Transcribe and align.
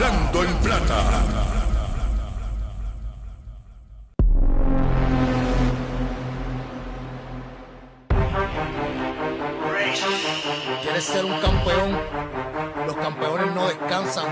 hablando 0.00 0.44
en 0.44 0.54
plata. 0.56 1.04
¿Quieres 10.82 11.04
ser 11.04 11.24
un 11.24 11.38
campeón? 11.40 11.98
Los 12.86 12.96
campeones 12.96 13.54
no 13.54 13.68
descansan. 13.68 14.24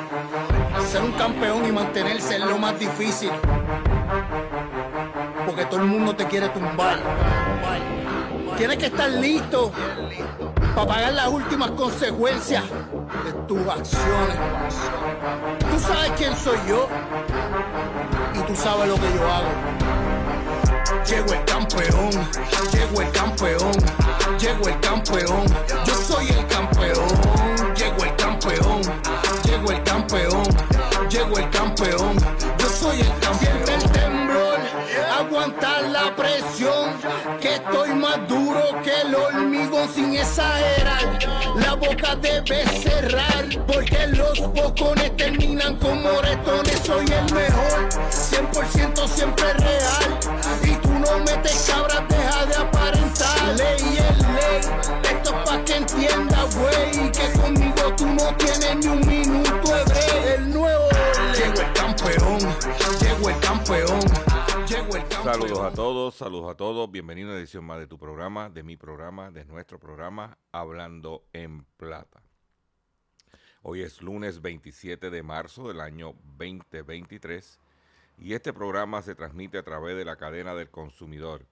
Ser 0.90 1.02
un 1.02 1.12
campeón 1.12 1.66
y 1.66 1.72
mantenerse 1.72 2.36
es 2.36 2.44
lo 2.44 2.56
más 2.56 2.78
difícil. 2.78 3.30
Porque 5.44 5.66
todo 5.66 5.80
el 5.80 5.86
mundo 5.86 6.16
te 6.16 6.24
quiere 6.26 6.48
tumbar. 6.48 6.98
Tienes 8.56 8.78
que 8.78 8.86
estar 8.86 9.10
listo 9.10 9.70
para 10.78 10.94
pagar 10.94 11.12
las 11.12 11.26
últimas 11.26 11.72
consecuencias 11.72 12.62
de 13.24 13.32
tus 13.48 13.58
acciones. 13.66 14.36
Tú 15.58 15.80
sabes 15.80 16.12
quién 16.16 16.36
soy 16.36 16.56
yo 16.68 16.86
y 18.32 18.38
tú 18.46 18.54
sabes 18.54 18.88
lo 18.88 18.94
que 18.94 19.12
yo 19.12 19.28
hago. 19.28 19.48
Llego 21.04 21.32
el 21.32 21.44
campeón, 21.46 22.10
llego 22.72 23.00
el 23.00 23.10
campeón, 23.10 23.72
llego 24.38 24.68
el 24.68 24.80
campeón, 24.80 25.46
yo 25.84 25.94
soy 25.94 26.28
el 26.28 26.46
campeón, 26.46 27.08
llego 27.74 28.04
el 28.04 28.14
campeón, 28.14 28.82
llego 29.42 29.72
el 29.72 29.82
campeón, 29.82 30.44
llego 31.10 31.38
el 31.38 31.50
campeón, 31.50 32.16
yo 32.56 32.68
soy 32.68 33.00
el 33.00 33.08
campeón. 33.18 33.28
Siente 33.38 33.74
el 33.74 33.90
temblor, 33.90 34.58
aguantar 35.18 35.82
la 35.88 36.14
presión, 36.14 36.77
estoy 37.68 37.94
más 37.94 38.26
duro 38.28 38.62
que 38.82 39.00
el 39.02 39.14
hormigón 39.14 39.88
sin 39.94 40.14
exagerar. 40.14 41.18
La 41.56 41.74
boca 41.74 42.16
debe 42.16 42.64
cerrar, 42.80 43.46
porque 43.66 44.06
los 44.08 44.40
bocones 44.52 45.16
terminan 45.16 45.76
como 45.76 46.12
moretones. 46.12 46.80
Soy 46.84 47.04
el 47.06 47.34
mejor, 47.34 47.88
100% 48.10 49.08
siempre 49.08 49.52
real. 49.54 50.18
Y 50.62 50.70
tú 50.76 50.90
no 50.90 51.18
metes 51.18 51.70
cabras, 51.70 52.02
deja 52.08 52.46
de 52.46 52.56
aparentar. 52.56 53.56
Ley 53.56 53.98
es 53.98 54.18
ley, 54.18 54.60
esto 55.02 55.30
es 55.30 55.48
pa' 55.48 55.64
que 55.64 55.76
entienda, 55.76 56.44
güey. 56.56 57.12
Que 57.12 57.32
conmigo 57.38 57.94
tú 57.96 58.06
no 58.06 58.34
tienes 58.36 58.76
ni 58.76 58.86
un 58.86 59.06
Saludos 65.38 65.60
a 65.60 65.72
todos, 65.72 66.14
saludos 66.16 66.50
a 66.50 66.56
todos. 66.56 66.90
Bienvenido 66.90 67.28
a 67.28 67.30
una 67.30 67.38
edición 67.38 67.64
más 67.64 67.78
de 67.78 67.86
tu 67.86 67.96
programa, 67.96 68.50
de 68.50 68.64
mi 68.64 68.76
programa, 68.76 69.30
de 69.30 69.44
nuestro 69.44 69.78
programa, 69.78 70.36
Hablando 70.50 71.28
en 71.32 71.62
Plata. 71.76 72.24
Hoy 73.62 73.82
es 73.82 74.02
lunes 74.02 74.42
27 74.42 75.10
de 75.10 75.22
marzo 75.22 75.68
del 75.68 75.80
año 75.80 76.16
2023 76.38 77.60
y 78.18 78.34
este 78.34 78.52
programa 78.52 79.00
se 79.02 79.14
transmite 79.14 79.58
a 79.58 79.62
través 79.62 79.96
de 79.96 80.04
la 80.04 80.16
cadena 80.16 80.56
del 80.56 80.70
consumidor. 80.70 81.46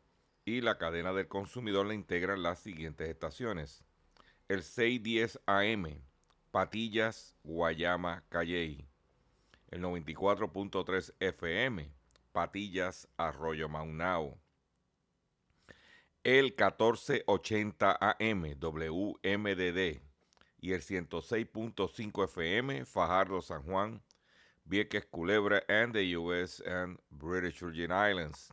Y 0.44 0.62
la 0.62 0.78
cadena 0.78 1.12
del 1.12 1.28
consumidor 1.28 1.86
la 1.86 1.94
integran 1.94 2.42
las 2.42 2.58
siguientes 2.58 3.08
estaciones. 3.08 3.84
El 4.48 4.64
610 4.64 5.42
AM, 5.46 6.02
Patillas, 6.50 7.36
Guayama, 7.44 8.24
Calley. 8.30 8.84
El 9.70 9.80
94.3 9.82 11.14
FM, 11.20 11.95
Patillas, 12.36 13.08
Arroyo 13.16 13.66
Maunao. 13.66 14.38
El 16.22 16.52
1480 16.52 17.96
AM, 17.98 18.60
WMDD. 18.60 20.02
Y 20.60 20.72
el 20.74 20.82
106.5 20.82 22.24
FM, 22.24 22.84
Fajardo, 22.84 23.40
San 23.40 23.62
Juan, 23.62 24.02
Vieques, 24.66 25.06
Culebra, 25.06 25.62
and 25.66 25.94
the 25.94 26.14
US 26.18 26.62
and 26.66 26.98
British 27.08 27.58
Virgin 27.62 27.90
Islands. 27.90 28.52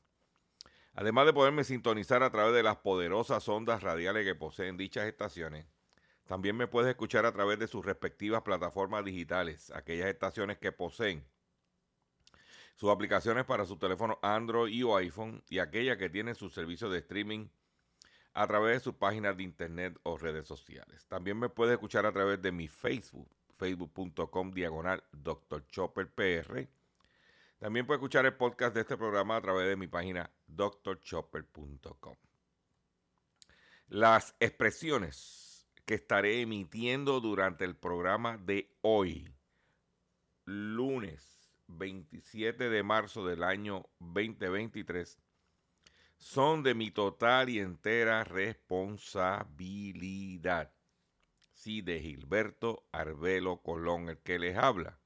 Además 0.94 1.25
de 1.25 1.33
poderme 1.33 1.65
sintonizar 1.65 2.23
a 2.23 2.31
través 2.31 2.53
de 2.53 2.63
las 2.63 2.77
poderosas 2.77 3.50
ondas 3.50 3.83
radiales 3.83 4.23
que 4.23 4.33
poseen 4.33 4.77
dichas 4.77 5.07
estaciones, 5.07 5.65
también 6.25 6.55
me 6.55 6.67
puedes 6.67 6.89
escuchar 6.89 7.25
a 7.25 7.33
través 7.33 7.59
de 7.59 7.67
sus 7.67 7.85
respectivas 7.85 8.44
plataformas 8.44 9.03
digitales, 9.03 9.71
aquellas 9.71 10.07
estaciones 10.07 10.57
que 10.57 10.71
poseen 10.71 11.25
sus 12.75 12.89
aplicaciones 12.89 13.45
para 13.45 13.66
su 13.66 13.78
teléfono 13.78 14.19
Android 14.22 14.85
o 14.85 14.97
iPhone 14.97 15.44
y 15.50 15.59
aquellas 15.59 15.97
que 15.97 16.09
tienen 16.09 16.35
sus 16.35 16.53
servicios 16.53 16.91
de 16.91 17.00
streaming 17.00 17.47
a 18.34 18.47
través 18.47 18.78
de 18.78 18.79
sus 18.79 18.95
páginas 18.95 19.38
de 19.38 19.44
internet 19.44 20.00
o 20.03 20.17
redes 20.17 20.47
sociales. 20.47 21.06
También 21.07 21.38
me 21.38 21.50
puedes 21.50 21.73
escuchar 21.73 22.06
a 22.06 22.12
través 22.12 22.41
de 22.41 22.51
mi 22.51 22.67
Facebook, 22.67 23.29
facebook.com 23.57 24.51
diagonal 24.51 25.03
Dr. 25.12 25.67
Chopper 25.67 26.12
PR. 26.12 26.67
También 27.59 27.85
puedes 27.85 28.00
escuchar 28.00 28.25
el 28.25 28.35
podcast 28.35 28.73
de 28.75 28.81
este 28.81 28.97
programa 28.97 29.38
a 29.38 29.41
través 29.41 29.67
de 29.67 29.75
mi 29.75 29.88
página 29.88 30.29
drchopper.com. 30.47 32.16
Las 33.88 34.35
expresiones 34.39 35.67
que 35.85 35.94
estaré 35.94 36.41
emitiendo 36.41 37.19
durante 37.19 37.66
el 37.66 37.75
programa 37.75 38.38
de 38.38 38.75
hoy, 38.81 39.33
lunes 40.45 41.32
27 41.68 42.69
de 42.69 42.84
marzo 42.84 43.25
del 43.25 43.44
año 43.44 43.90
2023, 44.00 45.19
son 46.18 46.63
de 46.63 46.74
mi 46.74 46.91
total 46.91 47.50
y 47.50 47.59
entera 47.59 48.24
responsabilidad. 48.24 50.74
Sí, 51.51 51.81
de 51.81 52.00
Gilberto 52.00 52.88
Arbelo 52.91 53.62
Colón, 53.62 54.09
el 54.09 54.19
que 54.19 54.40
les 54.40 54.57
habla. 54.57 55.00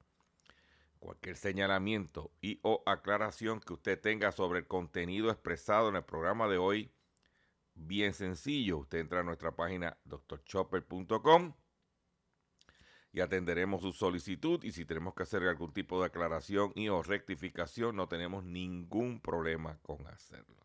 Cualquier 0.98 1.36
señalamiento 1.36 2.32
y 2.40 2.60
o 2.62 2.82
aclaración 2.86 3.60
que 3.60 3.72
usted 3.72 4.00
tenga 4.00 4.32
sobre 4.32 4.60
el 4.60 4.66
contenido 4.66 5.30
expresado 5.30 5.88
en 5.88 5.96
el 5.96 6.04
programa 6.04 6.48
de 6.48 6.58
hoy, 6.58 6.92
bien 7.74 8.14
sencillo. 8.14 8.78
Usted 8.78 8.98
entra 8.98 9.20
a 9.20 9.24
nuestra 9.24 9.54
página 9.54 9.96
drchopper.com 10.04 11.54
y 13.12 13.20
atenderemos 13.20 13.82
su 13.82 13.92
solicitud 13.92 14.62
y 14.62 14.72
si 14.72 14.84
tenemos 14.84 15.14
que 15.14 15.22
hacer 15.22 15.42
algún 15.44 15.72
tipo 15.72 16.00
de 16.00 16.06
aclaración 16.06 16.72
y 16.74 16.88
o 16.88 17.02
rectificación, 17.02 17.96
no 17.96 18.08
tenemos 18.08 18.44
ningún 18.44 19.20
problema 19.20 19.78
con 19.82 20.06
hacerlo. 20.06 20.56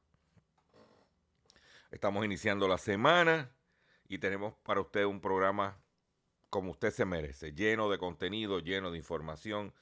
Estamos 1.92 2.26
iniciando 2.26 2.68
la 2.68 2.78
semana 2.78 3.56
y 4.08 4.18
tenemos 4.18 4.56
para 4.64 4.82
usted 4.82 5.06
un 5.06 5.22
programa 5.22 5.80
como 6.50 6.72
usted 6.72 6.92
se 6.92 7.06
merece, 7.06 7.54
lleno 7.54 7.90
de 7.90 7.98
contenido, 7.98 8.60
lleno 8.60 8.92
de 8.92 8.98
información, 8.98 9.74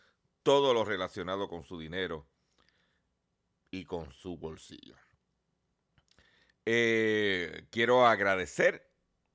todo 0.44 0.74
lo 0.74 0.86
relacionado 0.86 1.50
con 1.50 1.64
su 1.64 1.78
dinero 1.78 2.28
y 3.72 3.86
con 3.86 4.12
su 4.12 4.38
bolsillo. 4.38 4.96
Eh, 6.66 7.68
quiero 7.72 8.06
agradecer 8.06 8.90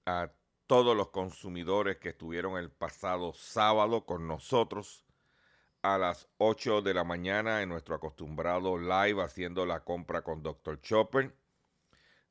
a 0.06 0.32
todos 0.66 0.96
los 0.96 1.10
consumidores 1.10 1.98
que 1.98 2.10
estuvieron 2.10 2.58
el 2.58 2.70
pasado 2.70 3.32
sábado 3.32 4.04
con 4.04 4.26
nosotros 4.26 5.06
a 5.82 5.98
las 5.98 6.28
8 6.38 6.82
de 6.82 6.94
la 6.94 7.04
mañana 7.04 7.62
en 7.62 7.68
nuestro 7.68 7.94
acostumbrado 7.94 8.76
live 8.76 9.22
haciendo 9.22 9.64
la 9.64 9.84
compra 9.84 10.22
con 10.22 10.42
Dr. 10.42 10.80
Chopper, 10.80 11.32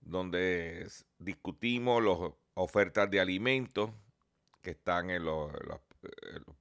donde 0.01 0.87
discutimos 1.19 2.03
las 2.03 2.33
ofertas 2.55 3.09
de 3.09 3.21
alimentos 3.21 3.91
que 4.61 4.71
están 4.71 5.09
en 5.09 5.23
los, 5.23 5.53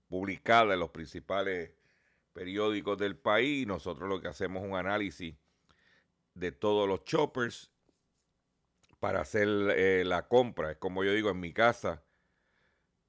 publicadas 0.08 0.74
en 0.74 0.80
los 0.80 0.90
principales 0.90 1.72
periódicos 2.32 2.96
del 2.98 3.16
país. 3.16 3.66
Nosotros 3.66 4.08
lo 4.08 4.20
que 4.20 4.28
hacemos 4.28 4.62
es 4.62 4.70
un 4.70 4.76
análisis 4.76 5.34
de 6.34 6.52
todos 6.52 6.88
los 6.88 7.04
choppers 7.04 7.73
para 9.04 9.20
hacer 9.20 9.46
eh, 9.76 10.02
la 10.06 10.28
compra. 10.28 10.70
Es 10.70 10.78
como 10.78 11.04
yo 11.04 11.12
digo 11.12 11.28
en 11.28 11.38
mi 11.38 11.52
casa, 11.52 12.02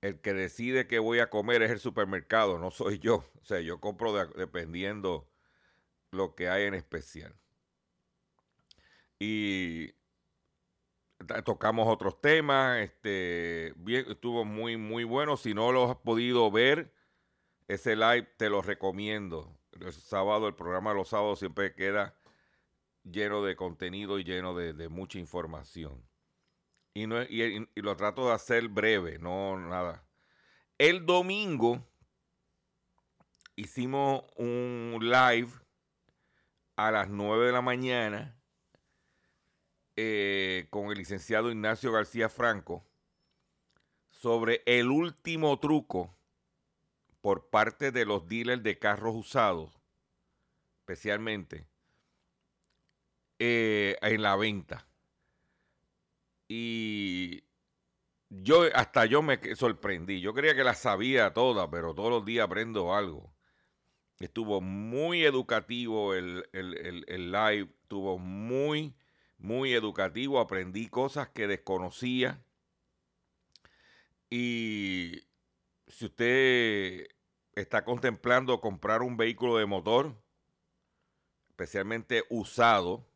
el 0.01 0.19
que 0.19 0.33
decide 0.33 0.87
que 0.87 0.99
voy 0.99 1.19
a 1.19 1.29
comer 1.29 1.61
es 1.61 1.71
el 1.71 1.79
supermercado, 1.79 2.59
no 2.59 2.69
soy 2.69 2.99
yo. 2.99 3.23
O 3.41 3.45
sea, 3.45 3.61
yo 3.61 3.79
compro 3.79 4.11
dependiendo 4.35 5.31
lo 6.11 6.35
que 6.35 6.49
hay 6.49 6.65
en 6.65 6.73
especial. 6.73 7.33
Y 9.19 9.93
tocamos 11.45 11.87
otros 11.87 12.19
temas, 12.19 12.81
este, 12.81 13.73
bien, 13.77 14.05
estuvo 14.09 14.43
muy, 14.43 14.75
muy 14.75 15.05
bueno. 15.05 15.37
Si 15.37 15.53
no 15.53 15.71
lo 15.71 15.89
has 15.89 15.97
podido 15.99 16.51
ver, 16.51 16.91
Ese 17.69 17.95
live 17.95 18.27
te 18.35 18.49
lo 18.49 18.61
recomiendo. 18.61 19.57
El 19.71 19.93
sábado, 19.93 20.49
el 20.49 20.55
programa 20.55 20.89
de 20.89 20.97
los 20.97 21.07
sábados 21.07 21.39
siempre 21.39 21.73
queda 21.73 22.17
lleno 23.05 23.43
de 23.43 23.55
contenido 23.55 24.19
y 24.19 24.23
lleno 24.23 24.55
de, 24.55 24.89
mucha 24.89 25.19
información. 25.19 26.03
Y, 26.93 27.07
no, 27.07 27.21
y, 27.23 27.67
lo 27.75 27.95
trato 27.95 28.27
de 28.27 28.33
hacer 28.33 28.67
breve, 28.67 29.19
no 29.19 29.57
nada. 29.57 30.05
El 30.77 31.05
domingo 31.05 31.85
hicimos 33.55 34.23
un 34.35 34.97
live 35.01 35.49
a 36.75 36.91
las 36.91 37.09
9 37.09 37.45
de 37.47 37.51
la 37.51 37.61
mañana 37.61 38.35
eh, 39.95 40.67
con 40.69 40.91
el 40.91 40.97
licenciado 40.97 41.49
Ignacio 41.49 41.91
García 41.91 42.27
Franco 42.27 42.85
sobre 44.09 44.61
el 44.65 44.89
último 44.89 45.57
truco 45.59 46.17
por 47.21 47.49
parte 47.49 47.91
de 47.91 48.05
los 48.05 48.27
dealers 48.27 48.61
de 48.61 48.77
carros 48.77 49.15
usados, 49.15 49.71
especialmente 50.79 51.67
eh, 53.39 53.97
en 54.01 54.21
la 54.21 54.35
venta. 54.35 54.87
Y 56.47 57.43
yo 58.29 58.63
hasta 58.73 59.05
yo 59.05 59.21
me 59.21 59.39
sorprendí. 59.55 60.21
Yo 60.21 60.33
creía 60.33 60.55
que 60.55 60.63
la 60.63 60.75
sabía 60.75 61.33
toda, 61.33 61.69
pero 61.69 61.93
todos 61.93 62.09
los 62.09 62.25
días 62.25 62.45
aprendo 62.45 62.93
algo. 62.93 63.33
Estuvo 64.19 64.61
muy 64.61 65.25
educativo 65.25 66.13
el, 66.13 66.47
el 66.53 67.31
live, 67.31 67.69
estuvo 67.81 68.17
muy, 68.17 68.95
muy 69.37 69.73
educativo. 69.73 70.39
Aprendí 70.39 70.87
cosas 70.87 71.29
que 71.29 71.47
desconocía. 71.47 72.41
Y 74.29 75.23
si 75.87 76.05
usted 76.05 77.07
está 77.55 77.85
contemplando 77.85 78.59
comprar 78.61 79.01
un 79.01 79.17
vehículo 79.17 79.57
de 79.57 79.65
motor, 79.65 80.15
especialmente 81.49 82.23
usado, 82.29 83.07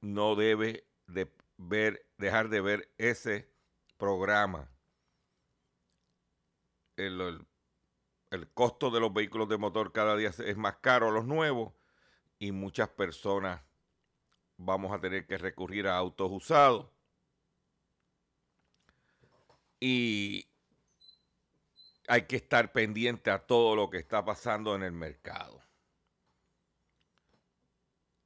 no 0.00 0.34
debe 0.34 0.86
de 1.06 1.30
ver, 1.56 2.06
dejar 2.16 2.48
de 2.48 2.60
ver 2.60 2.94
ese 2.98 3.50
programa. 3.96 4.70
El, 6.96 7.46
costo 8.54 8.90
de 8.90 9.00
los 9.00 9.12
vehículos 9.12 9.48
de 9.48 9.58
motor 9.58 9.92
cada 9.92 10.16
día 10.16 10.28
es 10.30 10.56
más 10.56 10.76
caro 10.76 11.10
los 11.10 11.24
nuevos 11.24 11.72
y 12.38 12.52
muchas 12.52 12.88
personas 12.90 13.62
vamos 14.56 14.92
a 14.92 15.00
tener 15.00 15.26
que 15.26 15.38
recurrir 15.38 15.86
a 15.86 15.96
autos 15.96 16.30
usados. 16.30 16.90
Y 19.80 20.46
hay 22.06 22.26
que 22.26 22.36
estar 22.36 22.72
pendiente 22.72 23.30
a 23.30 23.46
todo 23.46 23.74
lo 23.76 23.88
que 23.88 23.98
está 23.98 24.24
pasando 24.24 24.74
en 24.74 24.82
el 24.82 24.92
mercado. 24.92 25.62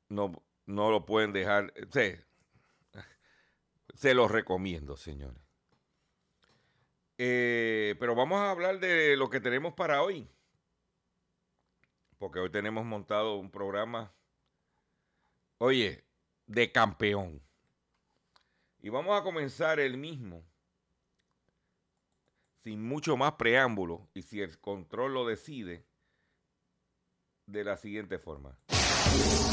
No, 0.09 0.33
no 0.67 0.91
lo 0.91 1.05
pueden 1.07 1.33
dejar. 1.33 1.73
Se, 1.91 2.25
se 3.95 4.15
los 4.15 4.31
recomiendo, 4.31 4.97
señores. 4.97 5.43
Eh, 7.17 7.95
pero 8.01 8.15
vamos 8.15 8.39
a 8.41 8.51
hablar 8.51 8.81
de 8.81 9.17
lo 9.17 9.31
que 9.31 9.41
tenemos 9.41 9.75
para 9.75 10.03
hoy. 10.03 10.29
Porque 12.19 12.39
hoy 12.39 12.51
tenemos 12.51 12.85
montado 12.85 13.37
un 13.37 13.51
programa, 13.51 14.13
oye, 15.59 16.05
de 16.47 16.73
campeón. 16.73 17.43
Y 18.81 18.89
vamos 18.89 19.19
a 19.19 19.23
comenzar 19.23 19.81
el 19.81 19.97
mismo, 19.97 20.45
sin 22.63 22.83
mucho 22.87 23.17
más 23.17 23.33
preámbulo, 23.33 24.09
y 24.15 24.23
si 24.23 24.41
el 24.41 24.59
control 24.59 25.15
lo 25.15 25.27
decide, 25.27 25.87
de 27.47 27.65
la 27.65 27.77
siguiente 27.77 28.19
forma. 28.19 28.59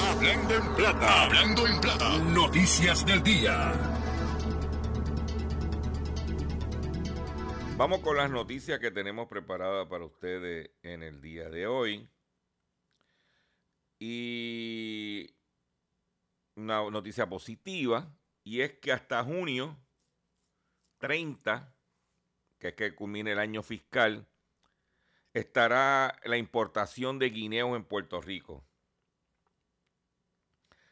Hablando 0.04 0.56
en 0.56 0.76
plata, 0.76 1.24
hablando 1.24 1.68
en 1.68 1.80
plata, 1.80 2.18
noticias 2.18 3.06
del 3.06 3.22
día. 3.22 3.72
Vamos 7.78 8.00
con 8.00 8.18
las 8.18 8.30
noticias 8.32 8.80
que 8.80 8.90
tenemos 8.90 9.28
preparadas 9.28 9.88
para 9.88 10.06
ustedes 10.06 10.72
en 10.82 11.04
el 11.04 11.22
día 11.22 11.50
de 11.50 11.68
hoy. 11.68 12.10
Y 14.00 15.36
una 16.56 16.90
noticia 16.90 17.30
positiva, 17.30 18.12
y 18.44 18.62
es 18.62 18.74
que 18.80 18.92
hasta 18.92 19.24
junio 19.24 19.78
30, 20.98 21.76
que 22.58 22.70
es 22.70 22.74
que 22.74 22.96
culmine 22.96 23.34
el 23.34 23.40
año 23.40 23.62
fiscal, 23.62 24.28
estará 25.34 26.20
la 26.24 26.38
importación 26.38 27.20
de 27.20 27.30
guineos 27.30 27.76
en 27.76 27.84
Puerto 27.84 28.20
Rico 28.20 28.66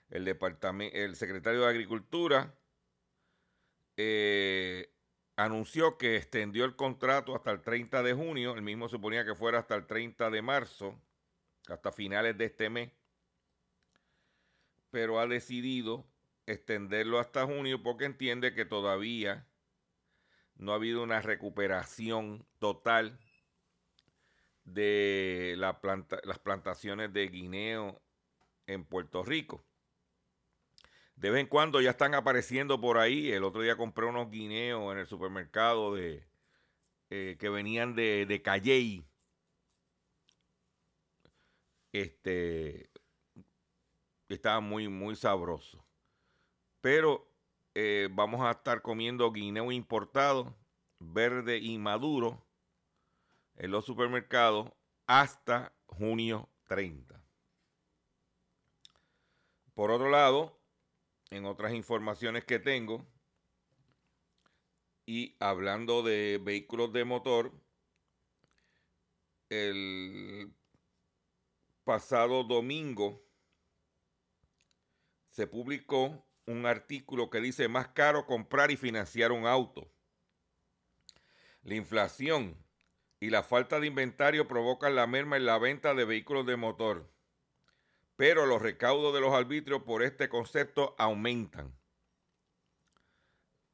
el, 0.10 0.26
departamento, 0.26 0.96
el 0.96 1.16
secretario 1.16 1.62
de 1.62 1.68
Agricultura 1.68 2.56
eh, 3.98 4.92
anunció 5.36 5.98
que 5.98 6.16
extendió 6.16 6.66
el 6.66 6.76
contrato 6.76 7.36
hasta 7.36 7.52
el 7.52 7.62
30 7.62 8.04
de 8.04 8.14
junio, 8.14 8.56
el 8.56 8.62
mismo 8.62 8.90
suponía 8.90 9.26
que 9.26 9.36
fuera 9.36 9.60
hasta 9.60 9.76
el 9.76 9.86
30 9.86 10.30
de 10.30 10.42
marzo, 10.42 11.00
hasta 11.68 11.92
finales 11.92 12.38
de 12.38 12.46
este 12.46 12.70
mes, 12.70 12.92
pero 14.92 15.20
ha 15.20 15.28
decidido 15.28 16.06
extenderlo 16.46 17.20
hasta 17.20 17.46
junio 17.46 17.84
porque 17.84 18.06
entiende 18.06 18.54
que 18.54 18.66
todavía 18.66 19.46
no 20.56 20.74
ha 20.74 20.76
habido 20.76 21.04
una 21.04 21.22
recuperación 21.22 22.46
total 22.58 23.20
de 24.64 25.56
las 25.58 26.40
plantaciones 26.40 27.14
de 27.14 27.28
guineo 27.28 28.02
en 28.68 28.86
Puerto 28.86 29.24
Rico. 29.24 29.64
De 31.20 31.30
vez 31.30 31.42
en 31.42 31.48
cuando 31.48 31.82
ya 31.82 31.90
están 31.90 32.16
apareciendo 32.16 32.80
por 32.80 32.98
ahí. 32.98 33.30
El 33.30 33.44
otro 33.44 33.62
día 33.62 33.76
compré 33.76 34.06
unos 34.06 34.32
guineos 34.32 34.94
en 34.94 35.00
el 35.00 35.06
supermercado 35.06 35.94
de 35.94 36.26
eh, 37.10 37.36
que 37.38 37.50
venían 37.50 37.94
de, 37.94 38.26
de 38.26 38.42
Calley. 38.42 39.06
Este 41.92 42.90
estaba 44.30 44.62
muy, 44.62 44.88
muy 44.88 45.18
sabroso. 45.18 45.86
Pero 46.80 47.30
eh, 47.76 48.08
vamos 48.12 48.40
a 48.42 48.52
estar 48.52 48.82
comiendo 48.82 49.30
guineo 49.34 49.74
importado, 49.74 50.56
verde 51.00 51.58
y 51.58 51.78
maduro, 51.78 52.46
en 53.58 53.72
los 53.72 53.84
supermercados 53.84 54.72
hasta 55.06 55.74
junio 55.86 56.48
30. 56.68 57.22
Por 59.74 59.92
otro 59.92 60.10
lado, 60.10 60.59
en 61.32 61.46
otras 61.46 61.74
informaciones 61.74 62.46
que 62.46 62.60
tengo. 62.60 63.08
Y 65.06 65.36
hablando 65.40 66.04
de 66.04 66.40
vehículos 66.42 66.94
de 66.94 67.04
motor, 67.04 67.52
el 69.50 70.54
pasado 71.84 72.44
domingo 72.44 73.24
se 75.32 75.48
publicó 75.48 76.26
un 76.46 76.66
artículo 76.66 77.30
que 77.30 77.42
dice 77.42 77.68
más 77.68 77.90
caro 77.90 78.26
comprar 78.26 78.72
y 78.72 78.78
financiar 78.78 79.32
un 79.32 79.48
auto. 79.48 79.92
La 81.64 81.76
inflación 81.76 82.64
y 83.20 83.30
la 83.30 83.44
falta 83.44 83.80
de 83.80 83.88
inventario 83.88 84.48
provocan 84.48 84.96
la 84.96 85.08
merma 85.08 85.38
en 85.38 85.46
la 85.46 85.58
venta 85.58 85.94
de 85.94 86.06
vehículos 86.06 86.46
de 86.46 86.56
motor 86.56 87.12
pero 88.20 88.46
los 88.46 88.62
recaudos 88.62 89.14
de 89.14 89.22
los 89.22 89.34
arbitrios 89.34 89.84
por 89.84 90.04
este 90.04 90.28
concepto 90.28 90.94
aumentan. 90.98 91.68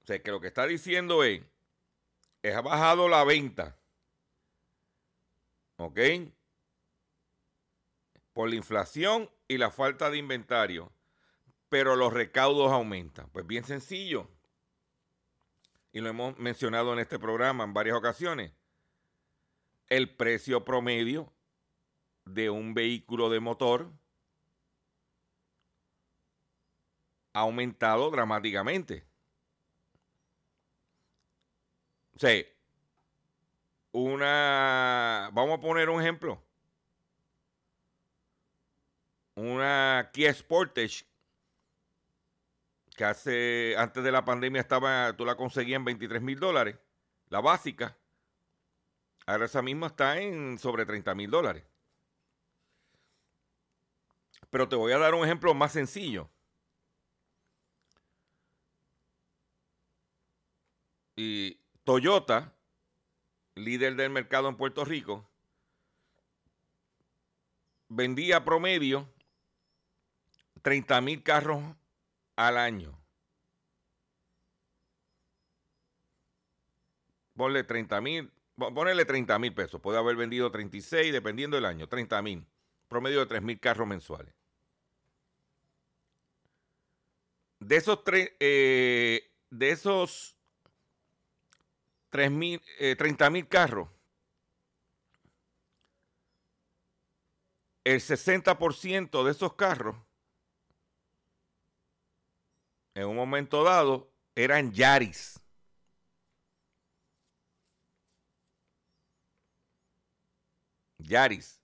O 0.03 0.05
sea, 0.05 0.21
que 0.21 0.29
lo 0.29 0.39
que 0.39 0.45
está 0.45 0.67
diciendo 0.67 1.23
es, 1.23 1.41
es 2.43 2.55
ha 2.55 2.61
bajado 2.61 3.09
la 3.09 3.23
venta, 3.23 3.75
¿ok? 5.77 5.99
Por 8.33 8.49
la 8.49 8.55
inflación 8.55 9.31
y 9.47 9.57
la 9.57 9.71
falta 9.71 10.11
de 10.11 10.19
inventario, 10.19 10.93
pero 11.67 11.95
los 11.95 12.13
recaudos 12.13 12.71
aumentan. 12.71 13.27
Pues 13.31 13.47
bien 13.47 13.63
sencillo, 13.63 14.29
y 15.91 16.01
lo 16.01 16.09
hemos 16.09 16.37
mencionado 16.37 16.93
en 16.93 16.99
este 16.99 17.17
programa 17.17 17.63
en 17.63 17.73
varias 17.73 17.97
ocasiones, 17.97 18.51
el 19.89 20.15
precio 20.15 20.63
promedio 20.63 21.33
de 22.25 22.51
un 22.51 22.75
vehículo 22.75 23.31
de 23.31 23.39
motor, 23.39 23.91
ha 27.35 27.41
aumentado 27.41 28.09
dramáticamente. 28.09 29.05
O 32.15 32.19
sea, 32.19 32.45
una, 33.91 35.29
vamos 35.33 35.57
a 35.57 35.61
poner 35.61 35.89
un 35.89 36.01
ejemplo. 36.01 36.41
Una 39.35 40.09
Kia 40.13 40.33
Sportage 40.33 41.05
que 42.95 43.03
hace, 43.03 43.75
antes 43.77 44.01
de 44.01 44.13
la 44.13 44.23
pandemia 44.23 44.61
estaba, 44.61 45.11
tú 45.17 45.25
la 45.25 45.35
conseguías 45.35 45.75
en 45.75 45.83
23 45.83 46.21
mil 46.21 46.39
dólares, 46.39 46.77
la 47.27 47.41
básica. 47.41 47.97
Ahora 49.25 49.45
esa 49.45 49.61
misma 49.61 49.87
está 49.87 50.21
en 50.21 50.57
sobre 50.57 50.85
30 50.85 51.13
mil 51.15 51.29
dólares. 51.29 51.65
Pero 54.49 54.69
te 54.69 54.77
voy 54.77 54.93
a 54.93 54.99
dar 54.99 55.13
un 55.15 55.25
ejemplo 55.25 55.53
más 55.53 55.73
sencillo. 55.73 56.29
Y 61.15 61.59
Toyota, 61.83 62.53
líder 63.55 63.95
del 63.95 64.09
mercado 64.09 64.49
en 64.49 64.57
Puerto 64.57 64.83
Rico, 64.83 65.29
vendía 67.87 68.43
promedio 68.43 69.07
30 70.61 71.01
mil 71.01 71.23
carros 71.23 71.63
al 72.35 72.57
año. 72.57 72.99
Ponle 77.35 77.63
30 77.63 78.01
mil, 78.01 78.31
ponele 78.55 79.05
30 79.05 79.37
mil 79.39 79.53
pesos. 79.53 79.81
Puede 79.81 79.99
haber 79.99 80.15
vendido 80.15 80.51
36 80.51 81.11
dependiendo 81.11 81.55
del 81.55 81.65
año, 81.65 81.87
30 81.87 82.21
mil. 82.21 82.45
Promedio 82.87 83.19
de 83.19 83.25
3 83.25 83.41
mil 83.41 83.59
carros 83.59 83.87
mensuales. 83.87 84.33
De 87.59 87.75
esos, 87.77 88.03
tres, 88.03 88.31
eh, 88.39 89.31
de 89.49 89.71
esos 89.71 90.34
3 92.15 92.31
mil, 92.31 92.61
30 92.97 93.27
eh, 93.27 93.45
carros, 93.45 93.89
el 97.83 97.99
60% 97.99 99.25
de 99.25 99.31
esos 99.31 99.53
carros, 99.55 99.97
en 102.93 103.05
un 103.05 103.17
momento 103.17 103.65
dado, 103.65 104.09
eran 104.33 104.71
Yaris. 104.71 105.41
Yaris. 110.99 111.61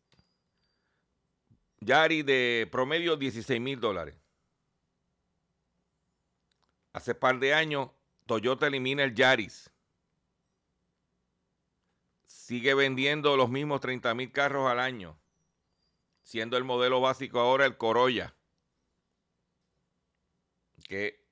Yaris 1.79 2.25
de 2.25 2.67
promedio 2.69 3.15
16 3.15 3.61
mil 3.61 3.79
dólares. 3.79 4.15
Hace 6.91 7.15
par 7.15 7.39
de 7.39 7.53
años, 7.53 7.89
Toyota 8.25 8.67
elimina 8.67 9.05
el 9.05 9.15
Yaris. 9.15 9.70
Sigue 12.51 12.73
vendiendo 12.73 13.37
los 13.37 13.49
mismos 13.49 13.79
30 13.79 14.13
mil 14.13 14.29
carros 14.33 14.69
al 14.69 14.81
año 14.81 15.17
siendo 16.21 16.57
el 16.57 16.65
modelo 16.65 16.99
básico 16.99 17.39
ahora 17.39 17.65
el 17.65 17.77
Corolla, 17.77 18.35
que 20.83 21.25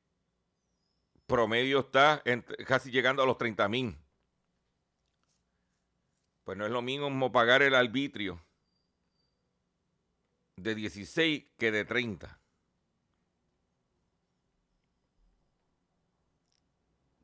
promedio 1.28 1.82
está 1.82 2.24
casi 2.66 2.90
llegando 2.90 3.22
a 3.22 3.26
los 3.26 3.38
30 3.38 3.68
mil. 3.68 3.98
Pues 6.46 6.58
no 6.58 6.66
es 6.66 6.72
lo 6.72 6.82
mismo 6.82 7.34
pagar 7.34 7.64
el 7.64 7.76
arbitrio 7.76 8.42
de 10.56 10.74
16 10.74 11.48
que 11.58 11.70
de 11.70 11.84
30. 11.84 12.40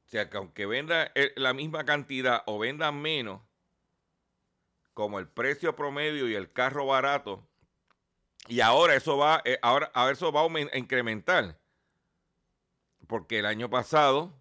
O 0.06 0.10
sea, 0.10 0.30
que 0.30 0.36
aunque 0.36 0.66
venda 0.66 1.14
la 1.38 1.54
misma 1.54 1.86
cantidad 1.86 2.44
o 2.46 2.60
vendan 2.60 3.02
menos, 3.02 3.45
como 4.96 5.20
el 5.20 5.28
precio 5.28 5.76
promedio 5.76 6.28
y 6.28 6.34
el 6.34 6.52
carro 6.52 6.88
barato 6.88 7.48
y 8.48 8.60
ahora 8.62 8.96
eso 8.96 9.18
va, 9.18 9.42
eh, 9.44 9.58
ahora, 9.62 9.92
eso 10.12 10.32
va 10.32 10.42
a 10.42 10.78
incrementar. 10.78 11.58
Porque 13.08 13.40
el 13.40 13.46
año 13.46 13.70
pasado 13.70 14.34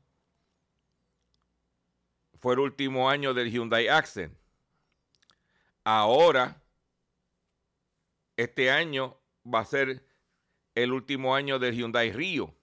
fue 2.39 2.55
el 2.55 2.61
último 2.61 3.09
año 3.09 3.33
del 3.33 3.51
Hyundai 3.51 3.89
Accent. 3.89 4.37
Ahora, 5.85 6.63
este 8.37 8.71
año 8.71 9.19
va 9.47 9.61
a 9.61 9.65
ser 9.65 10.05
el 10.75 10.93
último 10.93 11.35
año 11.35 11.59
del 11.59 11.75
Hyundai 11.75 12.13
Río. 12.13 12.55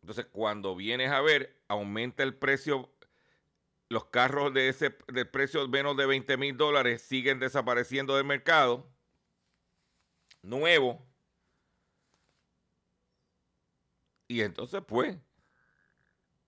Entonces, 0.00 0.26
cuando 0.26 0.76
vienes 0.76 1.10
a 1.10 1.20
ver, 1.20 1.60
aumenta 1.66 2.22
el 2.22 2.34
precio 2.34 2.93
los 3.88 4.06
carros 4.06 4.52
de 4.54 4.68
ese 4.68 4.96
de 5.08 5.24
precio 5.24 5.66
menos 5.68 5.96
de 5.96 6.06
20 6.06 6.36
mil 6.36 6.56
dólares 6.56 7.02
siguen 7.02 7.38
desapareciendo 7.38 8.16
del 8.16 8.24
mercado. 8.24 8.88
Nuevo. 10.42 11.06
Y 14.28 14.40
entonces, 14.42 14.82
pues, 14.86 15.16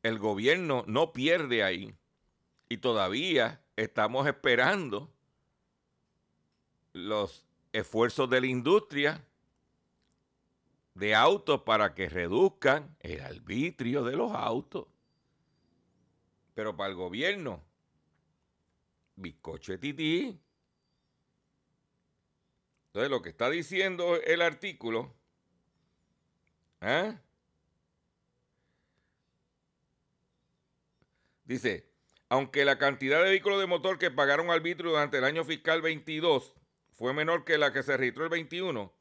el 0.03 0.19
gobierno 0.19 0.85
no 0.87 1.13
pierde 1.13 1.63
ahí. 1.63 1.95
Y 2.69 2.79
todavía 2.79 3.63
estamos 3.77 4.27
esperando 4.27 5.13
los 6.93 7.47
esfuerzos 7.73 8.29
de 8.31 8.41
la 8.41 8.47
industria 8.47 9.25
de 10.95 11.15
autos 11.15 11.63
para 11.63 11.95
que 11.95 12.09
reduzcan 12.09 12.97
el 13.01 13.21
arbitrio 13.21 14.03
de 14.03 14.17
los 14.17 14.33
autos. 14.33 14.87
Pero 16.57 16.75
para 16.75 16.89
el 16.89 16.97
gobierno, 16.97 17.63
bizcocho 19.15 19.79
tití. 19.79 20.41
Entonces, 22.87 23.11
lo 23.11 23.21
que 23.21 23.29
está 23.29 23.51
diciendo 23.51 24.17
el 24.17 24.41
artículo, 24.41 25.15
¿eh? 26.81 27.15
dice, 31.45 31.91
aunque 32.31 32.65
la 32.65 32.79
cantidad 32.79 33.19
de 33.19 33.29
vehículos 33.33 33.61
de 33.61 33.67
motor 33.67 33.99
que 33.99 34.11
pagaron 34.11 34.51
arbitrio 34.51 34.93
durante 34.93 35.19
el 35.19 35.25
año 35.25 35.45
fiscal 35.45 35.83
22 35.83 36.55
fue 36.93 37.13
menor 37.13 37.45
que 37.45 37.59
la 37.59 37.71
que 37.71 37.83
se 37.83 37.99
registró 37.99 38.25
el 38.25 38.31
21, 38.31 38.96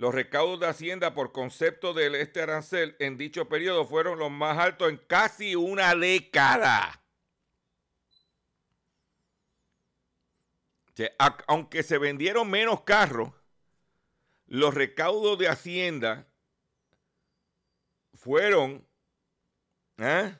los 0.00 0.14
recaudos 0.14 0.58
de 0.58 0.66
Hacienda 0.66 1.12
por 1.12 1.30
concepto 1.30 1.92
de 1.92 2.22
este 2.22 2.40
arancel 2.40 2.96
en 3.00 3.18
dicho 3.18 3.50
periodo 3.50 3.84
fueron 3.84 4.18
los 4.18 4.30
más 4.30 4.56
altos 4.56 4.88
en 4.88 4.96
casi 4.96 5.54
una 5.54 5.94
década. 5.94 7.04
aunque 11.46 11.82
se 11.82 11.98
vendieron 11.98 12.48
menos 12.48 12.80
carros, 12.82 13.30
los 14.46 14.72
recaudos 14.72 15.38
de 15.38 15.48
Hacienda 15.48 16.26
fueron 18.14 18.86
¿eh? 19.98 20.34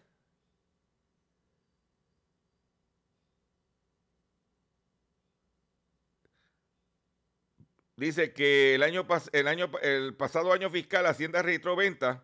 Dice 8.01 8.33
que 8.33 8.75
el 8.75 8.83
año, 8.83 9.07
el 9.33 9.47
año 9.47 9.71
el 9.83 10.15
pasado 10.15 10.55
año 10.55 10.71
fiscal 10.71 11.05
Hacienda 11.05 11.43
registró 11.43 11.77
ventas 11.77 12.19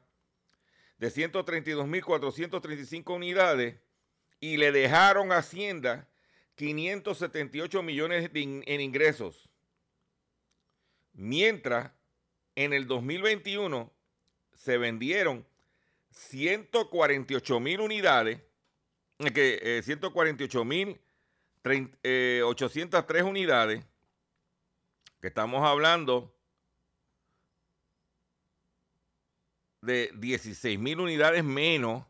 de 0.96 1.08
132.435 1.08 3.14
unidades 3.14 3.76
y 4.40 4.56
le 4.56 4.72
dejaron 4.72 5.32
a 5.32 5.38
Hacienda 5.38 6.08
578 6.54 7.82
millones 7.82 8.30
en 8.32 8.80
ingresos. 8.80 9.50
Mientras 11.12 11.92
en 12.54 12.72
el 12.72 12.86
2021 12.86 13.92
se 14.54 14.78
vendieron 14.78 15.46
148 16.10 17.60
mil 17.60 17.80
unidades, 17.80 18.40
eh, 19.18 19.30
que 19.30 19.82
148 19.84 20.64
mil 20.64 20.98
803 21.62 23.22
unidades 23.24 23.84
que 25.20 25.28
estamos 25.28 25.66
hablando 25.66 26.34
de 29.80 30.10
16 30.16 30.78
mil 30.78 31.00
unidades 31.00 31.44
menos 31.44 32.04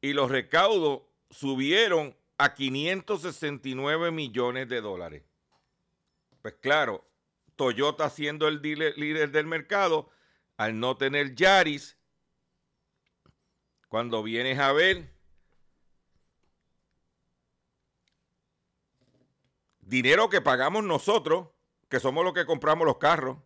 y 0.00 0.12
los 0.12 0.30
recaudos 0.30 1.02
subieron 1.30 2.16
a 2.38 2.54
569 2.54 4.10
millones 4.10 4.68
de 4.68 4.80
dólares. 4.80 5.22
Pues 6.42 6.54
claro, 6.54 7.04
Toyota 7.56 8.08
siendo 8.08 8.48
el 8.48 8.62
líder 8.62 9.30
del 9.30 9.46
mercado, 9.46 10.10
al 10.56 10.80
no 10.80 10.96
tener 10.96 11.34
Yaris, 11.34 11.98
cuando 13.88 14.22
vienes 14.22 14.58
a 14.58 14.72
ver 14.72 15.10
dinero 19.90 20.30
que 20.30 20.40
pagamos 20.40 20.84
nosotros, 20.84 21.48
que 21.88 21.98
somos 21.98 22.24
los 22.24 22.32
que 22.32 22.46
compramos 22.46 22.86
los 22.86 22.98
carros. 22.98 23.36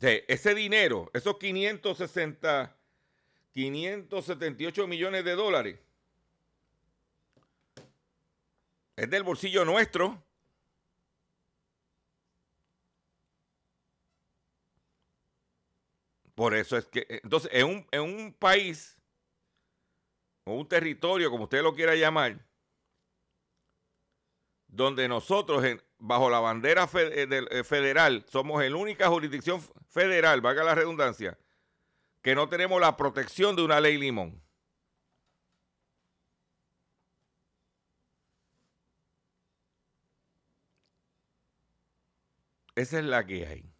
ese 0.00 0.54
dinero, 0.54 1.10
esos 1.14 1.38
560, 1.38 2.76
578 3.52 4.86
millones 4.86 5.24
de 5.24 5.34
dólares, 5.34 5.78
es 8.96 9.10
del 9.10 9.22
bolsillo 9.22 9.64
nuestro. 9.64 10.22
Por 16.34 16.54
eso 16.54 16.76
es 16.76 16.86
que, 16.86 17.06
entonces, 17.22 17.50
en 17.52 17.66
un, 17.66 17.86
en 17.92 18.00
un 18.00 18.32
país 18.32 18.98
o 20.44 20.54
un 20.54 20.68
territorio, 20.68 21.30
como 21.30 21.44
usted 21.44 21.62
lo 21.62 21.74
quiera 21.74 21.94
llamar, 21.94 22.38
donde 24.74 25.08
nosotros, 25.08 25.64
bajo 25.98 26.28
la 26.28 26.40
bandera 26.40 26.88
eh, 26.94 27.28
eh, 27.30 27.64
federal, 27.64 28.24
somos 28.28 28.62
la 28.64 28.76
única 28.76 29.08
jurisdicción 29.08 29.62
federal, 29.88 30.40
valga 30.40 30.64
la 30.64 30.74
redundancia, 30.74 31.38
que 32.22 32.34
no 32.34 32.48
tenemos 32.48 32.80
la 32.80 32.96
protección 32.96 33.54
de 33.54 33.62
una 33.62 33.80
ley 33.80 33.96
limón. 33.98 34.42
Esa 42.74 42.98
es 42.98 43.04
la 43.04 43.24
que 43.24 43.46
hay. 43.46 43.72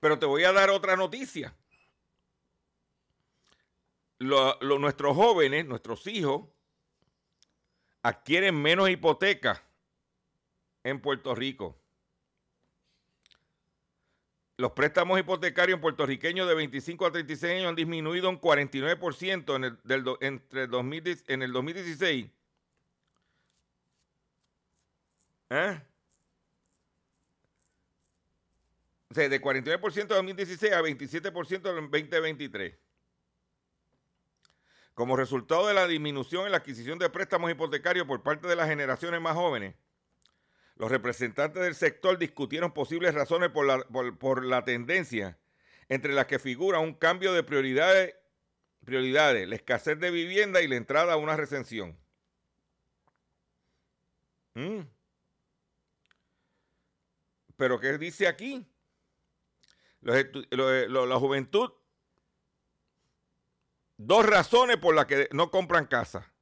Pero 0.00 0.18
te 0.18 0.26
voy 0.26 0.44
a 0.44 0.52
dar 0.52 0.68
otra 0.68 0.94
noticia. 0.94 1.56
nuestros 4.18 5.16
jóvenes, 5.16 5.64
nuestros 5.64 6.06
hijos, 6.06 6.46
adquieren 8.06 8.54
menos 8.54 8.88
hipotecas 8.88 9.60
en 10.84 11.00
Puerto 11.00 11.34
Rico. 11.34 11.76
Los 14.58 14.70
préstamos 14.72 15.18
hipotecarios 15.18 15.80
puertorriqueños 15.80 16.46
de 16.46 16.54
25 16.54 17.04
a 17.04 17.10
36 17.10 17.52
años 17.52 17.68
han 17.70 17.74
disminuido 17.74 18.30
un 18.30 18.40
49% 18.40 19.56
en 19.56 19.64
el, 19.64 19.78
del, 19.82 20.04
entre 20.20 20.68
2000, 20.68 21.24
en 21.26 21.42
el 21.42 21.52
2016. 21.52 22.30
¿Eh? 25.50 25.80
O 29.10 29.14
sea, 29.14 29.28
de 29.28 29.42
49% 29.42 30.00
en 30.00 30.08
2016 30.08 30.72
a 30.72 30.80
27% 30.80 31.52
en 31.76 31.90
2023. 31.90 32.85
Como 34.96 35.14
resultado 35.14 35.66
de 35.66 35.74
la 35.74 35.86
disminución 35.86 36.46
en 36.46 36.52
la 36.52 36.56
adquisición 36.56 36.98
de 36.98 37.10
préstamos 37.10 37.50
hipotecarios 37.50 38.06
por 38.06 38.22
parte 38.22 38.48
de 38.48 38.56
las 38.56 38.66
generaciones 38.66 39.20
más 39.20 39.34
jóvenes, 39.34 39.74
los 40.76 40.90
representantes 40.90 41.62
del 41.62 41.74
sector 41.74 42.16
discutieron 42.16 42.72
posibles 42.72 43.12
razones 43.12 43.50
por 43.50 44.42
la, 44.42 44.64
tendencia, 44.64 45.38
entre 45.90 46.14
las 46.14 46.24
que 46.24 46.38
figura 46.38 46.78
un 46.78 46.94
cambio 46.94 47.34
de 47.34 47.42
prioridades, 47.42 48.14
prioridades, 48.86 49.46
la 49.46 49.56
escasez 49.56 50.00
de 50.00 50.10
vivienda 50.10 50.62
y 50.62 50.66
la 50.66 50.76
entrada 50.76 51.12
a 51.12 51.18
una 51.18 51.36
recensión. 51.36 51.94
Mm. 54.54 54.80
Pero 57.58 57.78
¿qué 57.80 57.98
dice 57.98 58.28
aquí? 58.28 58.66
la 60.00 61.18
juventud 61.18 61.70
Dos 63.96 64.26
razones 64.26 64.76
por 64.76 64.94
las 64.94 65.06
que 65.06 65.28
no 65.32 65.50
compran 65.50 65.86
casa. 65.86 66.32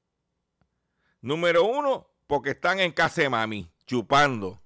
Número 1.21 1.65
uno, 1.65 2.11
porque 2.27 2.51
están 2.51 2.81
en 2.81 2.93
casa 2.93 3.23
de 3.23 3.29
mami, 3.29 3.71
chupando. 3.87 4.61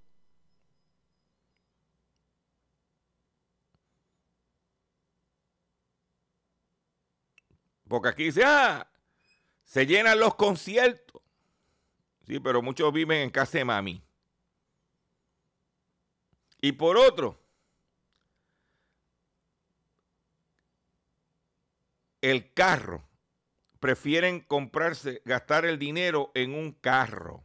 Porque 7.87 8.09
aquí 8.09 8.25
dice, 8.25 8.43
ah, 8.45 8.91
se 9.65 9.87
llenan 9.87 10.19
los 10.19 10.35
conciertos. 10.35 11.23
Sí, 12.27 12.41
pero 12.41 12.61
muchos 12.63 12.93
viven 12.93 13.21
en 13.21 13.31
casa 13.31 13.59
de 13.59 13.65
mami. 13.65 14.03
Y 16.61 16.73
por 16.73 16.97
otro, 16.97 17.39
el 22.21 22.53
carro. 22.53 23.09
Prefieren 23.81 24.41
comprarse, 24.41 25.23
gastar 25.25 25.65
el 25.65 25.79
dinero 25.79 26.33
en 26.35 26.55
un 26.55 26.73
carro. 26.73 27.45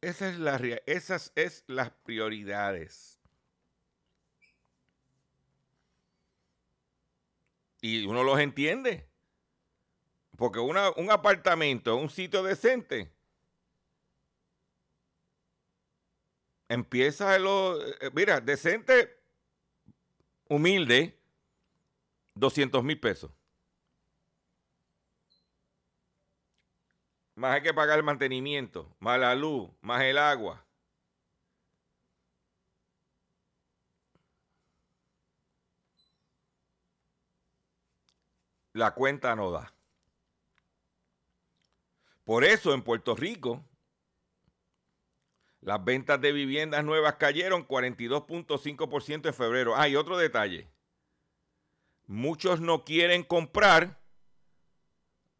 Esa 0.00 0.28
es 0.30 0.38
la, 0.38 0.56
esas 0.86 1.32
es 1.36 1.62
las 1.68 1.90
prioridades. 1.90 3.20
Y 7.80 8.06
uno 8.06 8.24
los 8.24 8.40
entiende. 8.40 9.08
Porque 10.36 10.58
un 10.58 11.10
apartamento, 11.10 11.94
un 11.96 12.10
sitio 12.10 12.42
decente, 12.42 13.12
empieza 16.72 17.38
lo, 17.38 17.80
eh, 17.86 18.10
mira, 18.14 18.40
decente, 18.40 19.20
humilde, 20.48 21.18
200 22.34 22.82
mil 22.82 22.98
pesos. 22.98 23.30
Más 27.34 27.54
hay 27.54 27.62
que 27.62 27.74
pagar 27.74 27.98
el 27.98 28.04
mantenimiento, 28.04 28.94
más 29.00 29.18
la 29.18 29.34
luz, 29.34 29.70
más 29.80 30.02
el 30.02 30.16
agua. 30.18 30.64
La 38.72 38.94
cuenta 38.94 39.36
no 39.36 39.50
da. 39.50 39.74
Por 42.24 42.44
eso 42.44 42.72
en 42.72 42.82
Puerto 42.82 43.14
Rico 43.14 43.62
las 45.62 45.82
ventas 45.84 46.20
de 46.20 46.32
viviendas 46.32 46.84
nuevas 46.84 47.14
cayeron 47.14 47.66
42.5% 47.66 49.26
en 49.28 49.34
febrero. 49.34 49.76
Ah, 49.76 49.88
y 49.88 49.94
otro 49.94 50.18
detalle. 50.18 50.68
Muchos 52.06 52.60
no 52.60 52.84
quieren 52.84 53.22
comprar 53.22 54.00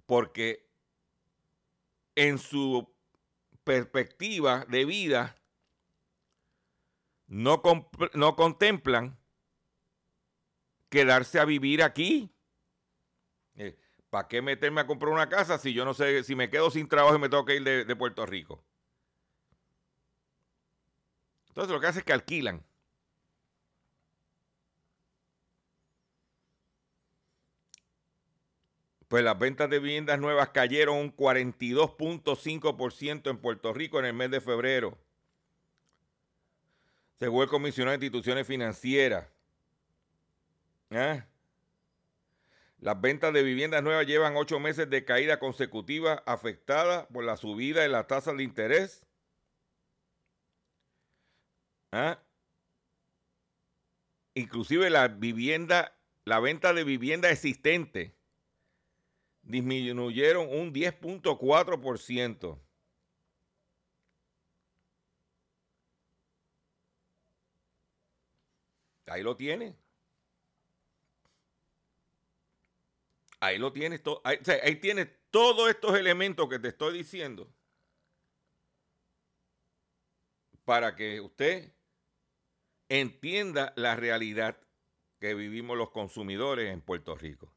porque 0.07 0.71
en 2.15 2.39
su 2.39 2.89
perspectiva 3.65 4.65
de 4.69 4.85
vida 4.85 5.37
no, 7.27 7.61
no 8.15 8.37
contemplan 8.37 9.19
quedarse 10.89 11.41
a 11.41 11.45
vivir 11.45 11.83
aquí. 11.83 12.33
Eh, 13.57 13.77
¿Para 14.09 14.29
qué 14.29 14.41
meterme 14.41 14.83
a 14.83 14.87
comprar 14.87 15.13
una 15.13 15.29
casa 15.29 15.59
si 15.59 15.73
yo 15.73 15.85
no 15.85 15.95
sé 15.95 16.23
si 16.23 16.37
me 16.37 16.49
quedo 16.49 16.71
sin 16.71 16.89
trabajo 16.89 17.17
y 17.17 17.19
me 17.19 17.29
tengo 17.29 17.45
que 17.45 17.57
ir 17.57 17.65
de 17.65 17.97
Puerto 17.97 18.25
Rico? 18.25 18.65
Entonces 21.53 21.71
lo 21.71 21.81
que 21.81 21.87
hace 21.87 21.99
es 21.99 22.05
que 22.07 22.15
alquilan. 22.15 22.65
Pues 29.07 29.23
las 29.23 29.39
ventas 29.39 29.69
de 29.69 29.79
viviendas 29.79 30.19
nuevas 30.19 30.49
cayeron 30.49 30.97
un 30.97 31.15
42.5% 31.15 33.29
en 33.29 33.37
Puerto 33.37 33.75
Rico 33.75 33.99
en 33.99 34.07
el 34.07 34.15
mes 34.15 34.31
de 34.31 34.41
febrero. 34.41 34.97
Según 37.19 37.43
el 37.43 37.51
comisionado 37.51 37.99
de 37.99 38.07
instituciones 38.07 38.47
financieras. 38.47 39.29
¿Ah? 40.91 41.27
Las 42.81 42.99
ventas 42.99 43.35
de 43.35 43.43
viviendas 43.43 43.83
nuevas 43.83 44.07
llevan 44.07 44.39
ocho 44.39 44.59
meses 44.59 44.89
de 44.89 45.05
caída 45.05 45.39
consecutiva 45.39 46.23
afectada 46.25 47.07
por 47.09 47.25
la 47.25 47.37
subida 47.37 47.83
de 47.83 47.91
la 47.91 48.07
tasa 48.07 48.33
de 48.33 48.43
interés 48.43 49.07
¿Ah? 51.93 52.19
Inclusive 54.35 54.89
la 54.89 55.09
vivienda, 55.09 55.95
la 56.25 56.41
venta 56.41 56.73
de 56.73 56.85
vivienda 56.85 57.31
existente 57.31 58.17
disminuyeron 59.43 60.49
un 60.49 60.73
10.4%. 60.73 62.59
Ahí 69.07 69.23
lo 69.23 69.37
tiene. 69.37 69.77
Ahí 73.41 73.59
lo 73.59 73.71
tienes. 73.73 74.01
Ahí, 74.25 74.39
ahí 74.63 74.77
tienes 74.77 75.09
todos 75.31 75.69
estos 75.69 75.95
elementos 75.99 76.49
que 76.49 76.59
te 76.59 76.69
estoy 76.69 76.97
diciendo 76.97 77.53
para 80.65 80.95
que 80.95 81.21
usted 81.21 81.73
entienda 83.01 83.73
la 83.77 83.97
realidad 83.97 84.59
que 85.19 85.35
vivimos 85.35 85.79
los 85.79 85.91
consumidores 85.91 86.71
en 86.71 86.83
Puerto 86.83 87.15
Rico. 87.17 87.51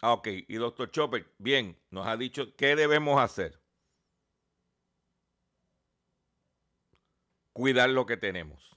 Ah, 0.00 0.14
ok, 0.14 0.28
y 0.48 0.54
doctor 0.54 0.90
Chopper, 0.90 1.30
bien, 1.36 1.78
nos 1.90 2.06
ha 2.06 2.16
dicho 2.16 2.56
qué 2.56 2.74
debemos 2.74 3.20
hacer. 3.20 3.60
Cuidar 7.52 7.90
lo 7.90 8.06
que 8.06 8.16
tenemos. 8.16 8.70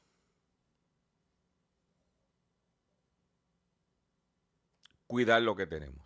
Cuidar 5.08 5.42
lo 5.44 5.56
que 5.56 5.66
tenemos. 5.66 6.06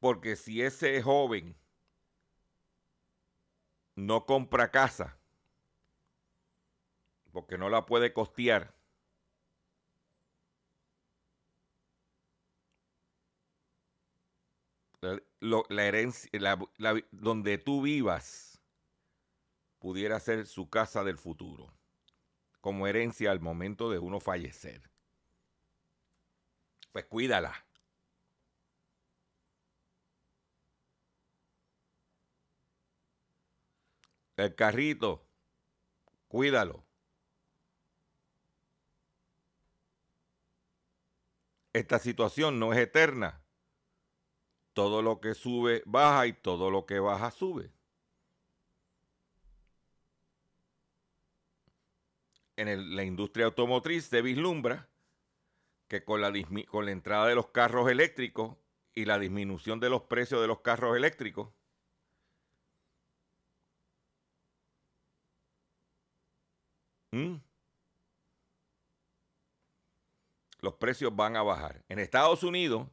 Porque 0.00 0.34
si 0.34 0.62
ese 0.62 1.00
joven 1.00 1.61
no 3.94 4.26
compra 4.26 4.70
casa 4.70 5.18
porque 7.32 7.58
no 7.58 7.68
la 7.70 7.86
puede 7.86 8.12
costear, 8.12 8.74
la, 15.40 15.84
herencia, 15.84 16.30
donde 17.10 17.58
tú 17.58 17.82
vivas 17.82 18.62
pudiera 19.80 20.20
ser 20.20 20.46
su 20.46 20.70
casa 20.70 21.02
del 21.02 21.18
futuro, 21.18 21.74
como 22.60 22.86
herencia 22.86 23.32
al 23.32 23.40
momento 23.40 23.90
de 23.90 23.98
uno 23.98 24.20
fallecer. 24.20 24.90
Pues 26.92 27.06
cuídala. 27.06 27.64
El 34.36 34.54
carrito, 34.54 35.26
cuídalo. 36.28 36.84
Esta 41.72 41.98
situación 41.98 42.58
no 42.58 42.72
es 42.72 42.78
eterna. 42.78 43.42
Todo 44.74 45.02
lo 45.02 45.20
que 45.20 45.34
sube, 45.34 45.82
baja 45.86 46.26
y 46.26 46.32
todo 46.32 46.70
lo 46.70 46.86
que 46.86 46.98
baja, 46.98 47.30
sube. 47.30 47.70
En 52.56 52.96
la 52.96 53.04
industria 53.04 53.46
automotriz 53.46 54.04
se 54.04 54.22
vislumbra 54.22 54.88
que 55.88 56.04
con 56.04 56.22
la, 56.22 56.32
entrada 56.90 57.26
de 57.26 57.34
los 57.34 57.48
carros 57.48 57.90
eléctricos 57.90 58.56
y 58.94 59.04
la 59.04 59.18
disminución 59.18 59.78
de 59.78 59.90
los 59.90 60.02
precios 60.02 60.40
de 60.40 60.46
los 60.46 60.60
carros 60.60 60.96
eléctricos, 60.96 61.50
los 70.60 70.74
precios 70.74 71.14
van 71.14 71.36
a 71.36 71.42
bajar. 71.42 71.84
En 71.88 71.98
Estados 71.98 72.42
Unidos, 72.42 72.88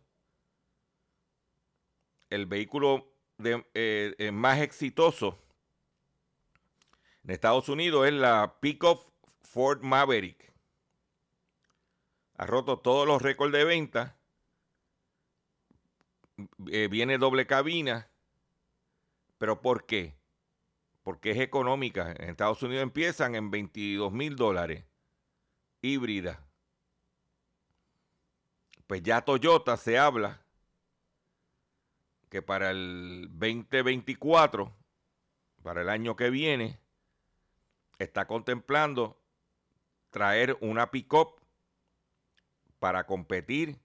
el 2.30 2.46
vehículo 2.46 3.14
eh, 3.44 4.16
eh, 4.18 4.32
más 4.32 4.60
exitoso 4.60 5.40
en 7.24 7.32
Estados 7.32 7.70
Unidos 7.70 8.08
es 8.08 8.14
la 8.14 8.60
Pickup 8.60 9.14
Ford 9.42 9.82
Maverick. 9.82 10.52
Ha 12.38 12.46
roto 12.46 12.80
todos 12.80 13.06
los 13.06 13.22
récords 13.22 13.54
de 13.54 13.66
venta. 13.66 14.18
Eh, 16.72 16.88
viene 16.90 17.18
doble 17.18 17.46
cabina. 17.46 18.10
¿Pero 19.38 19.62
por 19.62 19.86
qué? 19.86 20.19
Porque 21.10 21.32
es 21.32 21.40
económica. 21.40 22.12
En 22.20 22.30
Estados 22.30 22.62
Unidos 22.62 22.84
empiezan 22.84 23.34
en 23.34 23.50
22 23.50 24.14
mil 24.14 24.36
dólares. 24.36 24.86
Híbrida. 25.82 26.46
Pues 28.86 29.02
ya 29.02 29.26
Toyota 29.26 29.76
se 29.76 29.98
habla 29.98 30.40
que 32.30 32.44
para 32.44 32.70
el 32.70 33.28
2024, 33.32 34.72
para 35.64 35.82
el 35.82 35.90
año 35.90 36.16
que 36.16 36.30
viene, 36.30 36.80
está 37.98 38.28
contemplando 38.28 39.20
traer 40.12 40.60
una 40.62 40.92
pick-up 40.92 41.42
para 42.78 43.08
competir 43.08 43.80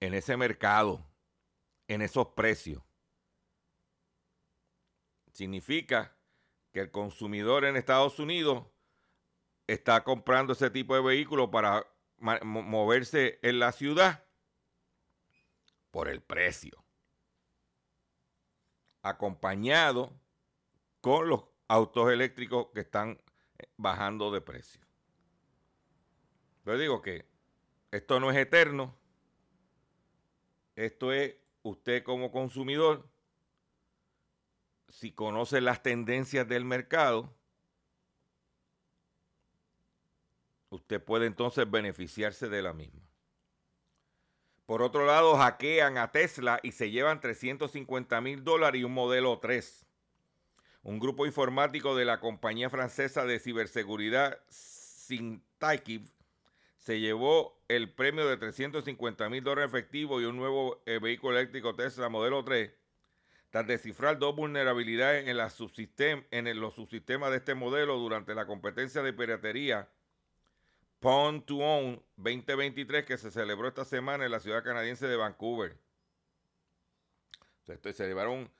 en 0.00 0.12
ese 0.12 0.36
mercado, 0.36 1.06
en 1.86 2.02
esos 2.02 2.26
precios. 2.30 2.85
Significa 5.36 6.16
que 6.72 6.80
el 6.80 6.90
consumidor 6.90 7.66
en 7.66 7.76
Estados 7.76 8.18
Unidos 8.18 8.64
está 9.66 10.02
comprando 10.02 10.54
ese 10.54 10.70
tipo 10.70 10.94
de 10.94 11.02
vehículo 11.02 11.50
para 11.50 11.86
moverse 12.16 13.38
en 13.42 13.58
la 13.58 13.72
ciudad 13.72 14.24
por 15.90 16.08
el 16.08 16.22
precio. 16.22 16.82
Acompañado 19.02 20.18
con 21.02 21.28
los 21.28 21.44
autos 21.68 22.10
eléctricos 22.10 22.68
que 22.72 22.80
están 22.80 23.20
eh, 23.58 23.66
bajando 23.76 24.30
de 24.30 24.40
precio. 24.40 24.80
Yo 26.64 26.78
digo 26.78 27.02
que 27.02 27.26
esto 27.90 28.20
no 28.20 28.30
es 28.30 28.38
eterno. 28.38 28.96
Esto 30.76 31.12
es 31.12 31.36
usted 31.62 32.02
como 32.04 32.32
consumidor, 32.32 33.06
si 34.88 35.12
conoce 35.12 35.60
las 35.60 35.82
tendencias 35.82 36.46
del 36.48 36.64
mercado, 36.64 37.34
usted 40.70 41.02
puede 41.02 41.26
entonces 41.26 41.70
beneficiarse 41.70 42.48
de 42.48 42.62
la 42.62 42.72
misma. 42.72 43.02
Por 44.66 44.82
otro 44.82 45.06
lado, 45.06 45.36
hackean 45.36 45.96
a 45.96 46.10
Tesla 46.10 46.58
y 46.62 46.72
se 46.72 46.90
llevan 46.90 47.20
350 47.20 48.20
mil 48.20 48.42
dólares 48.42 48.80
y 48.80 48.84
un 48.84 48.94
modelo 48.94 49.38
3. 49.38 49.86
Un 50.82 50.98
grupo 50.98 51.26
informático 51.26 51.94
de 51.94 52.04
la 52.04 52.20
compañía 52.20 52.70
francesa 52.70 53.24
de 53.24 53.38
ciberseguridad 53.38 54.38
Syntactive 54.48 56.06
se 56.76 57.00
llevó 57.00 57.60
el 57.68 57.92
premio 57.92 58.26
de 58.26 58.36
350 58.36 59.28
mil 59.28 59.42
dólares 59.42 59.70
efectivos 59.70 60.22
y 60.22 60.24
un 60.24 60.36
nuevo 60.36 60.82
eh, 60.86 60.98
vehículo 61.00 61.36
eléctrico 61.36 61.74
Tesla 61.74 62.08
modelo 62.08 62.44
3 62.44 62.70
tras 63.56 63.66
descifrar 63.66 64.18
dos 64.18 64.36
vulnerabilidades 64.36 65.26
en, 65.26 65.38
los 66.60 66.74
subsistemas 66.74 67.30
de 67.30 67.36
este 67.38 67.54
modelo 67.54 67.96
durante 67.96 68.34
la 68.34 68.44
competencia 68.44 69.00
de 69.00 69.14
piratería 69.14 69.88
Pond 71.00 71.42
to 71.46 71.56
Own 71.56 72.02
2023 72.16 73.06
que 73.06 73.16
se 73.16 73.30
celebró 73.30 73.68
esta 73.68 73.86
semana 73.86 74.26
en 74.26 74.32
la 74.32 74.40
ciudad 74.40 74.62
canadiense 74.62 75.06
de 75.06 75.16
Vancouver. 75.16 75.74
Entonces, 77.66 77.96
se 77.96 78.06
llevaron 78.06 78.52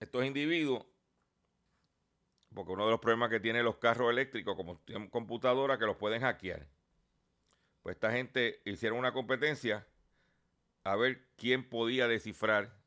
estos 0.00 0.22
individuos, 0.26 0.84
porque 2.54 2.72
uno 2.72 2.84
de 2.84 2.90
los 2.90 3.00
problemas 3.00 3.30
que 3.30 3.40
tienen 3.40 3.64
los 3.64 3.78
carros 3.78 4.10
eléctricos, 4.10 4.54
como 4.54 4.76
tienen 4.80 5.08
computadora, 5.08 5.78
que 5.78 5.86
los 5.86 5.96
pueden 5.96 6.20
hackear. 6.20 6.66
Pues 7.82 7.96
esta 7.96 8.12
gente 8.12 8.60
hicieron 8.66 8.98
una 8.98 9.14
competencia 9.14 9.86
a 10.84 10.94
ver 10.96 11.26
quién 11.38 11.66
podía 11.66 12.06
descifrar 12.06 12.79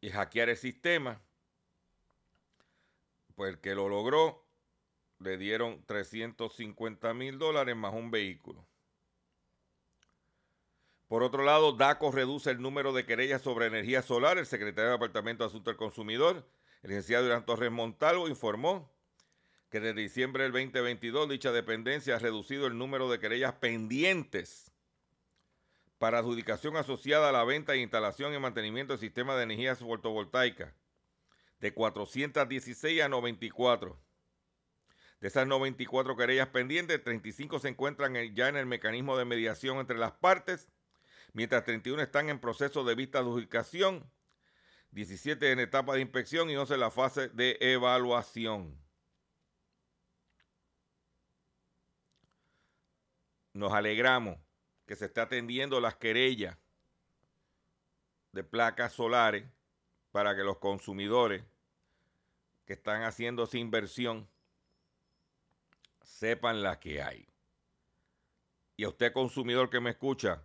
y 0.00 0.10
hackear 0.10 0.48
el 0.48 0.56
sistema 0.56 1.20
pues 3.34 3.54
el 3.54 3.60
que 3.60 3.74
lo 3.74 3.88
logró 3.88 4.46
le 5.18 5.36
dieron 5.36 5.84
350 5.86 7.14
mil 7.14 7.38
dólares 7.38 7.76
más 7.76 7.94
un 7.94 8.10
vehículo. 8.10 8.66
Por 11.06 11.22
otro 11.22 11.44
lado, 11.44 11.72
DACO 11.72 12.10
reduce 12.10 12.50
el 12.50 12.60
número 12.60 12.92
de 12.92 13.04
querellas 13.04 13.42
sobre 13.42 13.66
energía 13.66 14.02
solar. 14.02 14.38
El 14.38 14.46
secretario 14.46 14.90
del 14.90 14.98
Departamento 14.98 15.44
de 15.44 15.48
Asuntos 15.48 15.72
del 15.72 15.76
Consumidor, 15.76 16.48
el 16.82 16.90
licenciado 16.90 17.24
Durán 17.24 17.44
Torres 17.44 17.70
Montalvo, 17.70 18.28
informó 18.28 18.90
que 19.70 19.80
desde 19.80 20.00
diciembre 20.00 20.44
del 20.44 20.52
2022 20.52 21.28
dicha 21.28 21.52
dependencia 21.52 22.16
ha 22.16 22.18
reducido 22.18 22.66
el 22.66 22.78
número 22.78 23.10
de 23.10 23.18
querellas 23.18 23.54
pendientes 23.54 24.71
para 26.02 26.18
adjudicación 26.18 26.76
asociada 26.76 27.28
a 27.28 27.32
la 27.32 27.44
venta 27.44 27.74
e 27.74 27.78
instalación 27.78 28.34
y 28.34 28.38
mantenimiento 28.40 28.92
del 28.92 28.98
sistema 28.98 29.36
de 29.36 29.44
energía 29.44 29.76
fotovoltaica 29.76 30.74
de 31.60 31.72
416 31.72 33.02
a 33.02 33.08
94. 33.08 33.96
De 35.20 35.28
esas 35.28 35.46
94 35.46 36.16
querellas 36.16 36.48
pendientes, 36.48 37.04
35 37.04 37.60
se 37.60 37.68
encuentran 37.68 38.16
ya 38.34 38.48
en 38.48 38.56
el 38.56 38.66
mecanismo 38.66 39.16
de 39.16 39.26
mediación 39.26 39.78
entre 39.78 39.96
las 39.96 40.10
partes, 40.10 40.68
mientras 41.34 41.62
31 41.62 42.02
están 42.02 42.30
en 42.30 42.40
proceso 42.40 42.82
de 42.82 42.96
vista 42.96 43.18
de 43.18 43.26
adjudicación, 43.26 44.10
17 44.90 45.52
en 45.52 45.60
etapa 45.60 45.94
de 45.94 46.00
inspección 46.00 46.50
y 46.50 46.56
11 46.56 46.74
en 46.74 46.80
la 46.80 46.90
fase 46.90 47.28
de 47.28 47.58
evaluación. 47.60 48.76
Nos 53.52 53.72
alegramos 53.72 54.40
que 54.92 54.96
se 54.96 55.06
esté 55.06 55.22
atendiendo 55.22 55.80
las 55.80 55.96
querellas 55.96 56.58
de 58.32 58.44
placas 58.44 58.92
solares 58.92 59.46
para 60.10 60.36
que 60.36 60.42
los 60.42 60.58
consumidores 60.58 61.42
que 62.66 62.74
están 62.74 63.02
haciendo 63.02 63.44
esa 63.44 63.56
inversión 63.56 64.28
sepan 66.02 66.62
la 66.62 66.78
que 66.78 67.02
hay. 67.02 67.26
Y 68.76 68.84
a 68.84 68.90
usted 68.90 69.14
consumidor 69.14 69.70
que 69.70 69.80
me 69.80 69.88
escucha, 69.88 70.42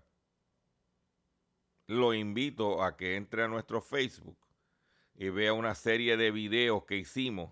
lo 1.88 2.14
invito 2.14 2.82
a 2.82 2.96
que 2.96 3.18
entre 3.18 3.44
a 3.44 3.50
nuestro 3.50 3.82
Facebook 3.82 4.38
y 5.16 5.28
vea 5.28 5.52
una 5.52 5.76
serie 5.76 6.16
de 6.16 6.32
videos 6.32 6.86
que 6.86 6.96
hicimos 6.96 7.52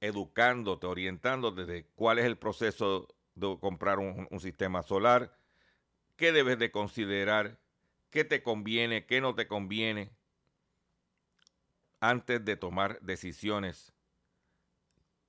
educándote, 0.00 0.88
orientándote 0.88 1.64
de 1.64 1.86
cuál 1.94 2.18
es 2.18 2.24
el 2.24 2.38
proceso 2.38 3.06
de 3.36 3.56
comprar 3.60 4.00
un, 4.00 4.26
un 4.32 4.40
sistema 4.40 4.82
solar, 4.82 5.38
qué 6.20 6.32
debes 6.32 6.58
de 6.58 6.70
considerar, 6.70 7.58
qué 8.10 8.24
te 8.24 8.42
conviene, 8.42 9.06
qué 9.06 9.22
no 9.22 9.34
te 9.34 9.48
conviene, 9.48 10.12
antes 11.98 12.44
de 12.44 12.56
tomar 12.56 13.00
decisiones 13.00 13.94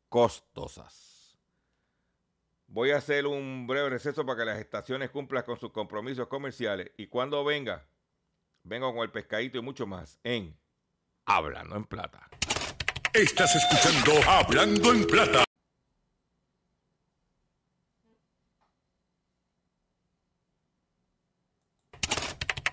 costosas. 0.10 1.40
Voy 2.68 2.92
a 2.92 2.98
hacer 2.98 3.26
un 3.26 3.68
breve 3.68 3.90
receso 3.90 4.26
para 4.26 4.40
que 4.40 4.46
las 4.46 4.60
estaciones 4.60 5.10
cumplan 5.10 5.44
con 5.44 5.58
sus 5.58 5.72
compromisos 5.72 6.28
comerciales 6.28 6.92
y 6.98 7.08
cuando 7.08 7.46
venga, 7.46 7.88
vengo 8.64 8.94
con 8.94 9.04
el 9.04 9.12
pescadito 9.12 9.60
y 9.60 9.62
mucho 9.62 9.88
más 9.88 10.20
en 10.24 10.60
Hablando 11.26 11.78
en 11.78 11.86
Plata. 11.86 12.28
Estás 13.14 13.56
escuchando 13.56 14.30
Hablando 14.30 14.92
en 14.92 15.08
Plata. 15.08 15.46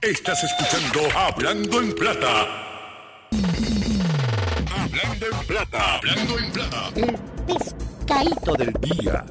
Estás 0.09 0.42
escuchando 0.42 1.01
Hablando 1.14 1.83
en 1.83 1.94
Plata. 1.94 3.29
Hablando 4.75 5.27
en 5.27 5.47
Plata. 5.47 5.97
Hablando 5.97 6.38
en 6.38 6.51
Plata. 6.51 6.92
El 6.97 7.18
pescadito 7.47 8.55
del 8.55 8.73
día. 8.81 9.27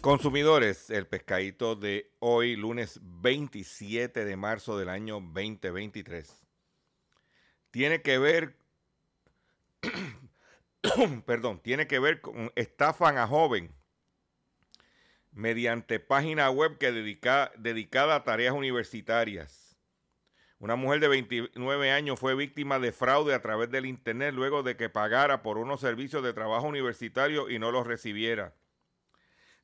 Consumidores, 0.00 0.88
el 0.88 1.06
pescadito 1.06 1.76
de 1.76 2.14
hoy, 2.20 2.56
lunes 2.56 2.98
27 3.02 4.24
de 4.24 4.36
marzo 4.38 4.78
del 4.78 4.88
año 4.88 5.16
2023, 5.20 6.34
tiene 7.70 8.00
que 8.00 8.16
ver, 8.16 8.56
perdón, 11.26 11.60
tiene 11.60 11.86
que 11.86 11.98
ver 11.98 12.22
con 12.22 12.50
estafan 12.56 13.18
a 13.18 13.26
joven 13.26 13.78
mediante 15.32 16.00
página 16.00 16.50
web 16.50 16.78
que 16.78 16.92
dedica, 16.92 17.52
dedicada 17.56 18.16
a 18.16 18.24
tareas 18.24 18.54
universitarias. 18.54 19.76
Una 20.58 20.76
mujer 20.76 21.00
de 21.00 21.08
29 21.08 21.90
años 21.90 22.20
fue 22.20 22.34
víctima 22.34 22.78
de 22.78 22.92
fraude 22.92 23.34
a 23.34 23.40
través 23.40 23.70
del 23.70 23.86
Internet 23.86 24.34
luego 24.34 24.62
de 24.62 24.76
que 24.76 24.90
pagara 24.90 25.42
por 25.42 25.56
unos 25.56 25.80
servicios 25.80 26.22
de 26.22 26.34
trabajo 26.34 26.66
universitario 26.66 27.48
y 27.48 27.58
no 27.58 27.70
los 27.72 27.86
recibiera. 27.86 28.54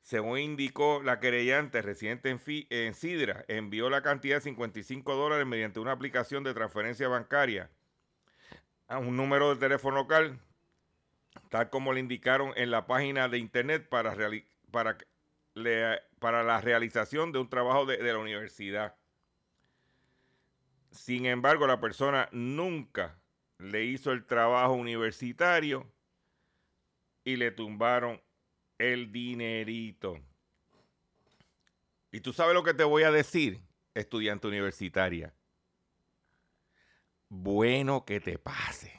Según 0.01 0.39
indicó 0.39 1.03
la 1.03 1.21
querellante 1.21 1.83
residente 1.83 2.31
en, 2.31 2.41
en 2.71 2.95
Sidra, 2.95 3.45
envió 3.49 3.91
la 3.91 4.03
cantidad 4.03 4.37
de 4.37 4.43
55 4.43 5.15
dólares 5.17 5.47
mediante 5.47 5.81
una 5.81 5.93
aplicación 5.93 6.45
de 6.45 6.55
transferencia 6.55 7.09
bancaria 7.09 7.71
a 8.89 8.99
un 8.99 9.17
número 9.17 9.55
de 9.55 9.61
teléfono 9.61 9.97
local, 9.97 10.39
tal 11.51 11.71
como 11.71 11.93
le 11.93 12.01
indicaron 12.01 12.53
en 12.57 12.71
la 12.71 12.87
página 12.87 13.29
de 13.29 13.39
internet 13.39 13.89
para, 13.89 14.17
para, 14.71 14.97
le, 15.57 16.03
para 16.19 16.45
la 16.45 16.61
realización 16.61 17.33
de 17.33 17.39
un 17.39 17.49
trabajo 17.49 17.87
de, 17.87 17.97
de 17.97 18.13
la 18.13 18.19
universidad. 18.19 18.95
Sin 20.91 21.27
embargo, 21.27 21.67
la 21.67 21.81
persona 21.81 22.29
nunca 22.31 23.19
le 23.59 23.85
hizo 23.85 24.13
el 24.13 24.25
trabajo 24.27 24.75
universitario 24.75 25.91
y 27.25 27.37
le 27.37 27.51
tumbaron 27.51 28.23
el 28.79 29.11
dinerito. 29.11 30.19
Y 32.13 32.21
tú 32.21 32.33
sabes 32.33 32.55
lo 32.55 32.63
que 32.63 32.75
te 32.75 32.85
voy 32.85 33.03
a 33.03 33.11
decir, 33.11 33.61
estudiante 33.95 34.47
universitaria. 34.47 35.35
Bueno 37.29 38.05
que 38.05 38.21
te 38.21 38.39
pase. 38.39 38.96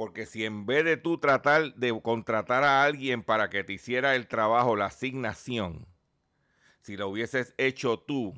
Porque 0.00 0.24
si 0.24 0.46
en 0.46 0.64
vez 0.64 0.82
de 0.86 0.96
tú 0.96 1.18
tratar 1.18 1.74
de 1.74 2.00
contratar 2.00 2.64
a 2.64 2.84
alguien 2.84 3.22
para 3.22 3.50
que 3.50 3.64
te 3.64 3.74
hiciera 3.74 4.14
el 4.14 4.28
trabajo, 4.28 4.74
la 4.74 4.86
asignación, 4.86 5.86
si 6.80 6.96
lo 6.96 7.10
hubieses 7.10 7.52
hecho 7.58 7.98
tú, 7.98 8.32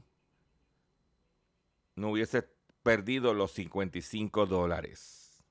no 1.94 2.10
hubieses 2.10 2.46
perdido 2.82 3.32
los 3.32 3.52
55 3.52 4.46
dólares. 4.46 5.44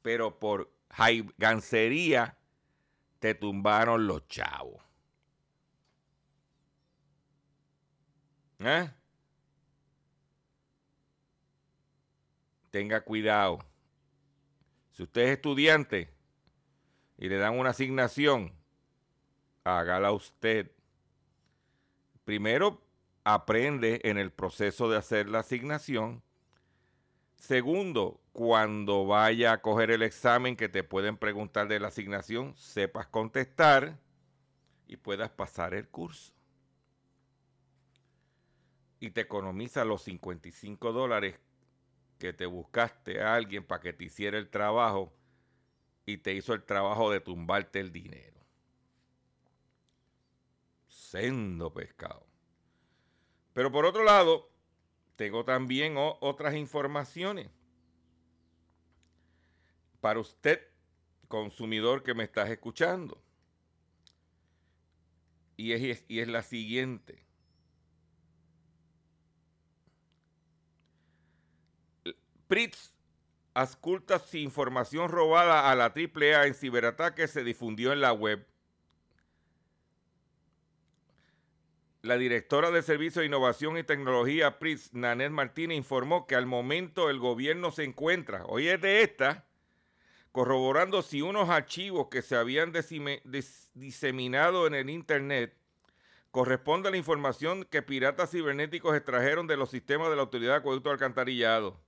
Pero 0.00 0.38
por 0.38 0.72
gancería, 1.36 2.38
te 3.18 3.34
tumbaron 3.34 4.06
los 4.06 4.28
chavos. 4.28 4.80
¿Eh? 8.60 8.88
Tenga 12.70 13.00
cuidado. 13.00 13.73
Si 14.94 15.02
usted 15.02 15.22
es 15.22 15.30
estudiante 15.30 16.08
y 17.18 17.28
le 17.28 17.36
dan 17.36 17.58
una 17.58 17.70
asignación, 17.70 18.52
hágala 19.64 20.12
usted. 20.12 20.70
Primero, 22.24 22.80
aprende 23.24 24.00
en 24.04 24.18
el 24.18 24.30
proceso 24.30 24.88
de 24.88 24.96
hacer 24.96 25.28
la 25.28 25.40
asignación. 25.40 26.22
Segundo, 27.34 28.20
cuando 28.32 29.04
vaya 29.04 29.54
a 29.54 29.62
coger 29.62 29.90
el 29.90 30.02
examen 30.02 30.54
que 30.56 30.68
te 30.68 30.84
pueden 30.84 31.16
preguntar 31.16 31.66
de 31.66 31.80
la 31.80 31.88
asignación, 31.88 32.54
sepas 32.56 33.08
contestar 33.08 33.98
y 34.86 34.96
puedas 34.96 35.30
pasar 35.30 35.74
el 35.74 35.88
curso. 35.88 36.32
Y 39.00 39.10
te 39.10 39.22
economiza 39.22 39.84
los 39.84 40.02
55 40.02 40.92
dólares 40.92 41.34
que 42.18 42.32
te 42.32 42.46
buscaste 42.46 43.20
a 43.20 43.34
alguien 43.34 43.64
para 43.64 43.80
que 43.80 43.92
te 43.92 44.04
hiciera 44.04 44.38
el 44.38 44.48
trabajo 44.48 45.12
y 46.06 46.18
te 46.18 46.34
hizo 46.34 46.52
el 46.54 46.64
trabajo 46.64 47.10
de 47.10 47.20
tumbarte 47.20 47.80
el 47.80 47.92
dinero. 47.92 48.40
Sendo 50.88 51.72
pescado. 51.72 52.26
Pero 53.52 53.70
por 53.70 53.86
otro 53.86 54.04
lado, 54.04 54.50
tengo 55.16 55.44
también 55.44 55.94
otras 55.96 56.54
informaciones 56.54 57.50
para 60.00 60.20
usted, 60.20 60.60
consumidor 61.28 62.02
que 62.02 62.14
me 62.14 62.24
estás 62.24 62.50
escuchando. 62.50 63.22
Y 65.56 65.72
es, 65.72 66.04
y 66.08 66.20
es 66.20 66.28
la 66.28 66.42
siguiente. 66.42 67.23
Pritz 72.46 72.94
asculta 73.54 74.18
si 74.18 74.42
información 74.42 75.08
robada 75.08 75.70
a 75.70 75.74
la 75.74 75.86
AAA 75.86 76.46
en 76.46 76.54
ciberataque 76.54 77.28
se 77.28 77.44
difundió 77.44 77.92
en 77.92 78.00
la 78.00 78.12
web. 78.12 78.46
La 82.02 82.18
directora 82.18 82.70
de 82.70 82.82
Servicio 82.82 83.20
de 83.20 83.28
Innovación 83.28 83.78
y 83.78 83.82
Tecnología, 83.82 84.58
Pritz, 84.58 84.92
Nanet 84.92 85.30
Martínez, 85.30 85.78
informó 85.78 86.26
que 86.26 86.34
al 86.34 86.44
momento 86.44 87.08
el 87.08 87.18
gobierno 87.18 87.70
se 87.70 87.84
encuentra, 87.84 88.44
oye 88.44 88.76
de 88.76 89.02
esta, 89.02 89.46
corroborando 90.30 91.00
si 91.00 91.22
unos 91.22 91.48
archivos 91.48 92.08
que 92.10 92.20
se 92.20 92.36
habían 92.36 92.72
diseminado 93.72 94.66
en 94.66 94.74
el 94.74 94.90
Internet 94.90 95.56
corresponden 96.30 96.88
a 96.88 96.90
la 96.90 96.96
información 96.96 97.64
que 97.64 97.80
piratas 97.80 98.32
cibernéticos 98.32 98.96
extrajeron 98.96 99.46
de 99.46 99.56
los 99.56 99.70
sistemas 99.70 100.10
de 100.10 100.16
la 100.16 100.22
Autoridad 100.22 100.54
de 100.54 100.58
Acueducto 100.58 100.90
Alcantarillado. 100.90 101.80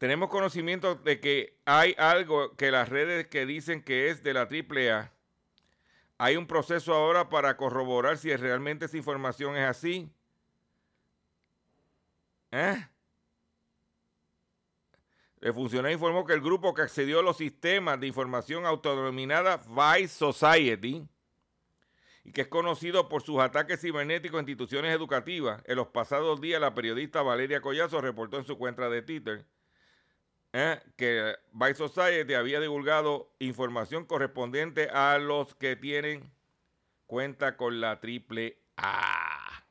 Tenemos 0.00 0.30
conocimiento 0.30 0.94
de 0.94 1.20
que 1.20 1.58
hay 1.66 1.94
algo 1.98 2.56
que 2.56 2.70
las 2.70 2.88
redes 2.88 3.26
que 3.26 3.44
dicen 3.44 3.82
que 3.82 4.08
es 4.08 4.22
de 4.22 4.32
la 4.32 4.48
AAA. 4.48 5.12
Hay 6.16 6.36
un 6.38 6.46
proceso 6.46 6.94
ahora 6.94 7.28
para 7.28 7.58
corroborar 7.58 8.16
si 8.16 8.34
realmente 8.34 8.86
esa 8.86 8.96
información 8.96 9.58
es 9.58 9.68
así. 9.68 10.10
¿Eh? 12.50 12.82
El 15.42 15.52
funcionario 15.52 15.96
informó 15.96 16.24
que 16.24 16.32
el 16.32 16.40
grupo 16.40 16.72
que 16.72 16.80
accedió 16.80 17.20
a 17.20 17.22
los 17.22 17.36
sistemas 17.36 18.00
de 18.00 18.06
información 18.06 18.64
autodenominada 18.64 19.58
Vice 19.68 20.14
Society 20.14 21.06
y 22.24 22.32
que 22.32 22.40
es 22.40 22.48
conocido 22.48 23.10
por 23.10 23.20
sus 23.20 23.38
ataques 23.38 23.82
cibernéticos 23.82 24.38
a 24.38 24.40
instituciones 24.40 24.96
educativas, 24.96 25.62
en 25.66 25.76
los 25.76 25.88
pasados 25.88 26.40
días 26.40 26.58
la 26.58 26.74
periodista 26.74 27.20
Valeria 27.20 27.60
Collazo 27.60 28.00
reportó 28.00 28.38
en 28.38 28.46
su 28.46 28.56
cuenta 28.56 28.88
de 28.88 29.02
Twitter 29.02 29.44
eh, 30.52 30.80
que 30.96 31.36
Vice 31.52 31.74
Society 31.74 32.34
había 32.34 32.60
divulgado 32.60 33.32
información 33.38 34.04
correspondiente 34.04 34.88
a 34.90 35.18
los 35.18 35.54
que 35.54 35.76
tienen 35.76 36.32
cuenta 37.06 37.56
con 37.56 37.80
la 37.80 38.00
triple 38.00 38.58
A. 38.76 39.64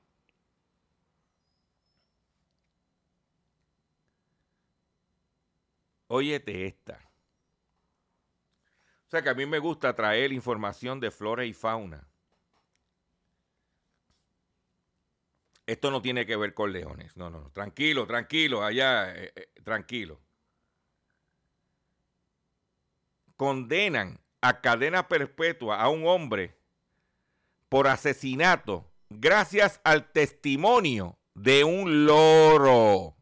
Óyete 6.07 6.65
esta. 6.65 7.09
O 9.07 9.09
sea 9.09 9.21
que 9.21 9.29
a 9.29 9.33
mí 9.33 9.45
me 9.45 9.59
gusta 9.59 9.95
traer 9.95 10.31
información 10.31 10.99
de 10.99 11.11
flora 11.11 11.43
y 11.45 11.53
fauna. 11.53 12.07
Esto 15.65 15.91
no 15.91 16.01
tiene 16.01 16.25
que 16.25 16.35
ver 16.35 16.53
con 16.53 16.71
leones. 16.73 17.15
No, 17.15 17.29
no, 17.29 17.41
no. 17.41 17.51
Tranquilo, 17.51 18.07
tranquilo, 18.07 18.63
allá, 18.63 19.15
eh, 19.15 19.31
eh, 19.35 19.49
tranquilo. 19.63 20.19
Condenan 23.39 24.19
a 24.41 24.59
cadena 24.59 25.07
perpetua 25.07 25.79
a 25.79 25.87
un 25.87 26.05
hombre 26.05 26.57
por 27.69 27.87
asesinato 27.87 28.91
gracias 29.09 29.79
al 29.85 30.11
testimonio 30.11 31.17
de 31.35 31.63
un 31.63 32.05
loro. 32.05 33.15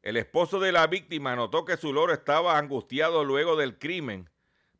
El 0.00 0.16
esposo 0.16 0.60
de 0.60 0.72
la 0.72 0.86
víctima 0.86 1.36
notó 1.36 1.66
que 1.66 1.76
su 1.76 1.92
loro 1.92 2.14
estaba 2.14 2.56
angustiado 2.56 3.22
luego 3.22 3.54
del 3.54 3.78
crimen, 3.78 4.30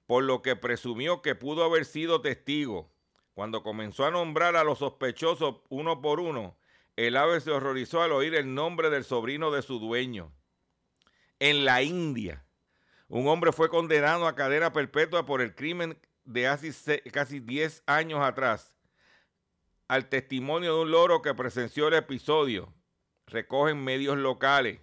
por 0.06 0.24
lo 0.24 0.40
que 0.40 0.56
presumió 0.56 1.20
que 1.20 1.34
pudo 1.34 1.62
haber 1.64 1.84
sido 1.84 2.22
testigo. 2.22 2.90
Cuando 3.34 3.62
comenzó 3.62 4.06
a 4.06 4.10
nombrar 4.10 4.56
a 4.56 4.64
los 4.64 4.78
sospechosos 4.78 5.56
uno 5.68 6.00
por 6.00 6.20
uno, 6.20 6.56
el 6.96 7.16
ave 7.16 7.40
se 7.40 7.50
horrorizó 7.50 8.02
al 8.02 8.12
oír 8.12 8.34
el 8.34 8.54
nombre 8.54 8.90
del 8.90 9.04
sobrino 9.04 9.50
de 9.50 9.62
su 9.62 9.78
dueño. 9.78 10.32
En 11.40 11.64
la 11.64 11.82
India, 11.82 12.44
un 13.08 13.26
hombre 13.26 13.52
fue 13.52 13.68
condenado 13.68 14.26
a 14.26 14.36
cadena 14.36 14.72
perpetua 14.72 15.26
por 15.26 15.40
el 15.40 15.54
crimen 15.54 15.98
de 16.24 16.46
hace 16.46 17.02
casi 17.12 17.40
10 17.40 17.82
años 17.86 18.20
atrás. 18.22 18.74
Al 19.88 20.08
testimonio 20.08 20.76
de 20.76 20.82
un 20.82 20.90
loro 20.90 21.20
que 21.20 21.34
presenció 21.34 21.88
el 21.88 21.94
episodio, 21.94 22.72
recogen 23.26 23.82
medios 23.82 24.16
locales. 24.16 24.80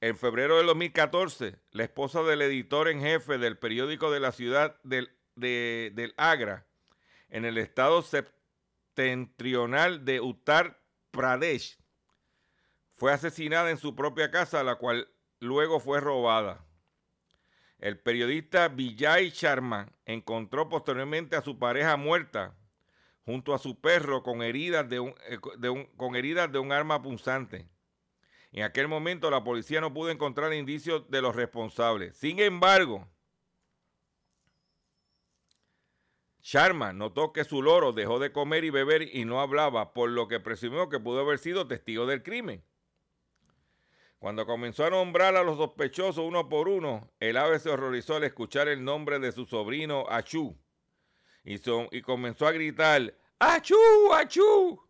En 0.00 0.16
febrero 0.16 0.58
del 0.58 0.66
2014, 0.66 1.58
la 1.70 1.84
esposa 1.84 2.22
del 2.22 2.42
editor 2.42 2.88
en 2.88 3.00
jefe 3.00 3.38
del 3.38 3.56
periódico 3.56 4.10
de 4.10 4.20
la 4.20 4.32
ciudad 4.32 4.78
del, 4.82 5.10
del 5.36 6.14
Agra, 6.18 6.66
en 7.30 7.44
el 7.44 7.56
estado 7.56 8.02
septentrional 8.02 8.35
de 8.96 10.20
Uttar 10.20 10.80
Pradesh, 11.10 11.78
fue 12.94 13.12
asesinada 13.12 13.70
en 13.70 13.76
su 13.76 13.94
propia 13.94 14.30
casa, 14.30 14.62
la 14.64 14.76
cual 14.76 15.08
luego 15.38 15.80
fue 15.80 16.00
robada. 16.00 16.64
El 17.78 17.98
periodista 17.98 18.68
Vijay 18.68 19.30
Sharma 19.30 19.92
encontró 20.06 20.68
posteriormente 20.68 21.36
a 21.36 21.42
su 21.42 21.58
pareja 21.58 21.96
muerta 21.96 22.56
junto 23.26 23.52
a 23.52 23.58
su 23.58 23.80
perro 23.80 24.22
con 24.22 24.42
heridas 24.42 24.88
de 24.88 25.00
un, 25.00 25.14
eh, 25.28 25.38
con 25.96 26.16
heridas 26.16 26.50
de 26.50 26.58
un 26.58 26.72
arma 26.72 27.02
punzante. 27.02 27.68
En 28.52 28.62
aquel 28.62 28.88
momento 28.88 29.30
la 29.30 29.44
policía 29.44 29.82
no 29.82 29.92
pudo 29.92 30.10
encontrar 30.10 30.54
indicios 30.54 31.10
de 31.10 31.20
los 31.20 31.36
responsables. 31.36 32.16
Sin 32.16 32.40
embargo, 32.40 33.06
Sharma 36.46 36.92
notó 36.92 37.32
que 37.32 37.42
su 37.42 37.60
loro 37.60 37.92
dejó 37.92 38.20
de 38.20 38.30
comer 38.30 38.62
y 38.62 38.70
beber 38.70 39.02
y 39.02 39.24
no 39.24 39.40
hablaba, 39.40 39.92
por 39.92 40.10
lo 40.10 40.28
que 40.28 40.38
presumió 40.38 40.88
que 40.88 41.00
pudo 41.00 41.22
haber 41.22 41.40
sido 41.40 41.66
testigo 41.66 42.06
del 42.06 42.22
crimen. 42.22 42.62
Cuando 44.20 44.46
comenzó 44.46 44.84
a 44.84 44.90
nombrar 44.90 45.34
a 45.34 45.42
los 45.42 45.56
sospechosos 45.56 46.24
uno 46.24 46.48
por 46.48 46.68
uno, 46.68 47.10
el 47.18 47.36
ave 47.36 47.58
se 47.58 47.68
horrorizó 47.68 48.14
al 48.14 48.22
escuchar 48.22 48.68
el 48.68 48.84
nombre 48.84 49.18
de 49.18 49.32
su 49.32 49.44
sobrino 49.44 50.06
Achú 50.08 50.56
y, 51.42 51.58
comenzó 52.02 52.46
a 52.46 52.52
gritar, 52.52 53.12
¡Achú! 53.40 53.74
¡Achú! 54.14 54.80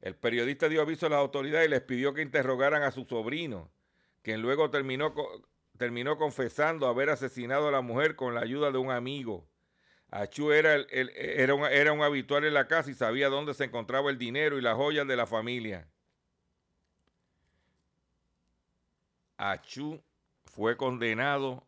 El 0.00 0.16
periodista 0.16 0.66
dio 0.70 0.80
aviso 0.80 1.04
a 1.04 1.10
las 1.10 1.18
autoridades 1.18 1.68
y 1.68 1.70
les 1.70 1.82
pidió 1.82 2.14
que 2.14 2.22
interrogaran 2.22 2.82
a 2.82 2.90
su 2.90 3.04
sobrino, 3.04 3.70
quien 4.22 4.40
luego 4.40 4.70
terminó, 4.70 5.12
terminó 5.76 6.16
confesando 6.16 6.86
haber 6.86 7.10
asesinado 7.10 7.68
a 7.68 7.72
la 7.72 7.80
mujer 7.80 8.16
con 8.16 8.34
la 8.34 8.40
ayuda 8.40 8.70
de 8.70 8.78
un 8.78 8.90
amigo. 8.90 9.48
Achú 10.10 10.52
era, 10.52 10.74
era, 10.74 11.54
un, 11.54 11.62
un 11.62 12.02
habitual 12.02 12.44
en 12.44 12.54
la 12.54 12.68
casa 12.68 12.90
y 12.90 12.94
sabía 12.94 13.28
dónde 13.28 13.54
se 13.54 13.64
encontraba 13.64 14.10
el 14.10 14.18
dinero 14.18 14.58
y 14.58 14.62
las 14.62 14.76
joyas 14.76 15.06
de 15.08 15.16
la 15.16 15.26
familia. 15.26 15.88
Achú 19.36 20.00
fue 20.44 20.76
condenado 20.76 21.66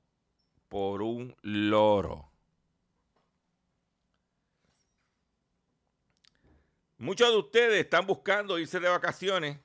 por 0.68 1.02
un 1.02 1.34
loro. 1.42 2.30
Muchos 6.98 7.30
de 7.30 7.36
ustedes 7.36 7.84
están 7.84 8.06
buscando 8.06 8.58
irse 8.58 8.80
de 8.80 8.88
vacaciones 8.88 9.58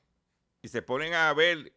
y 0.62 0.68
se 0.68 0.82
ponen 0.82 1.14
a 1.14 1.32
ver 1.34 1.72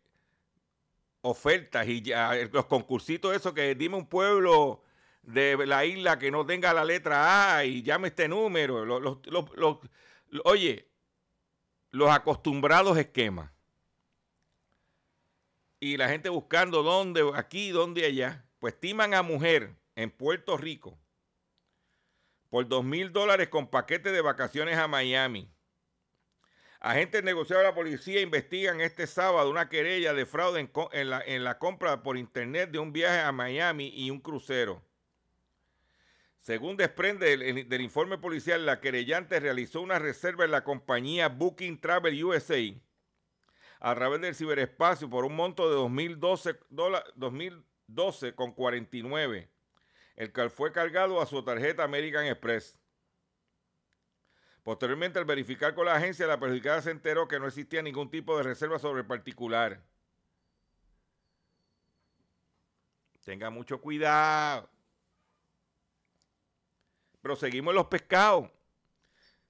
ofertas 1.25 1.89
y 1.89 2.03
ya, 2.03 2.35
los 2.53 2.67
concursitos 2.67 3.35
esos 3.35 3.55
que 3.55 3.75
dime 3.75 3.97
un 3.97 4.07
pueblo 4.07 4.83
de 5.23 5.57
la 5.67 5.87
isla 5.87 6.19
que 6.19 6.31
no 6.31 6.45
tenga 6.45 6.75
la 6.75 6.85
letra 6.85 7.57
A 7.57 7.65
y 7.65 7.83
llame 7.83 8.09
este 8.09 8.29
número. 8.29 8.85
oye, 10.45 10.89
los 11.91 12.11
acostumbrados 12.11 12.99
esquemas. 12.99 13.51
Y 15.81 15.97
la 15.97 16.09
gente 16.09 16.29
buscando 16.29 16.83
dónde, 16.83 17.31
aquí, 17.35 17.71
dónde, 17.71 18.05
allá. 18.05 18.45
Pues 18.59 18.75
estiman 18.75 19.15
a 19.15 19.23
mujer 19.23 19.77
en 19.97 20.11
Puerto 20.11 20.57
Rico 20.57 20.99
por 22.51 22.69
dos 22.69 22.85
mil 22.85 23.13
dólares 23.13 23.49
con 23.49 23.69
paquete 23.69 24.13
de 24.13 24.21
vacaciones 24.21 24.77
a 24.77 24.89
Miami. 24.89 25.51
Agentes 26.85 27.25
negociados 27.25 27.63
de 27.63 27.71
la 27.71 27.75
policía 27.75 28.21
investigan 28.21 28.83
este 28.83 29.07
sábado 29.07 29.49
una 29.49 29.71
querella 29.71 30.13
de 30.13 30.27
fraude 30.27 30.69
en, 30.93 31.45
la, 31.45 31.59
compra 31.59 32.03
por 32.03 32.19
internet 32.19 32.71
de 32.73 32.79
un 32.79 32.93
viaje 32.93 33.21
a 33.21 33.33
Miami 33.33 33.91
y 33.95 34.11
un 34.11 34.21
crucero. 34.21 34.83
Según 36.41 36.77
desprende 36.77 37.39
del, 37.39 37.81
informe 37.81 38.19
policial, 38.19 38.67
la 38.67 38.83
querellante 38.83 39.41
realizó 39.41 39.81
una 39.81 39.99
reserva 39.99 40.45
en 40.45 40.51
la 40.51 40.63
compañía 40.63 41.31
Booking 41.31 41.81
Travel 41.81 42.23
USA 42.23 42.61
a 43.81 43.95
través 43.95 44.21
del 44.21 44.35
ciberespacio 44.35 45.09
por 45.09 45.25
un 45.25 45.35
monto 45.37 45.71
de 45.71 45.77
2012, 45.77 46.59
2012 47.15 48.35
con 48.35 48.53
49 48.53 49.49
el 50.17 50.33
cual 50.35 50.51
fue 50.51 50.71
cargado 50.71 51.21
a 51.21 51.27
su 51.27 51.43
tarjeta 51.43 51.83
American 51.83 52.27
Express. 52.27 52.79
Posteriormente, 54.65 55.19
al 55.19 55.27
verificar 55.27 55.75
con 55.75 55.85
la 55.85 55.95
agencia, 55.95 56.27
la 56.27 56.41
perjudicada 56.41 56.81
se 56.81 56.91
enteró 56.91 57.29
que 57.29 57.39
no 57.39 57.47
existía 57.47 57.83
ningún 57.83 58.11
tipo 58.11 58.35
de 58.39 58.45
reserva 58.45 58.79
sobre 58.79 59.03
el 59.03 59.07
particular. 59.07 59.83
Tenga 63.23 63.51
mucho 63.51 63.79
cuidado. 63.83 64.71
Proseguimos 67.21 67.75
los 67.75 67.87
pescados. 67.87 68.51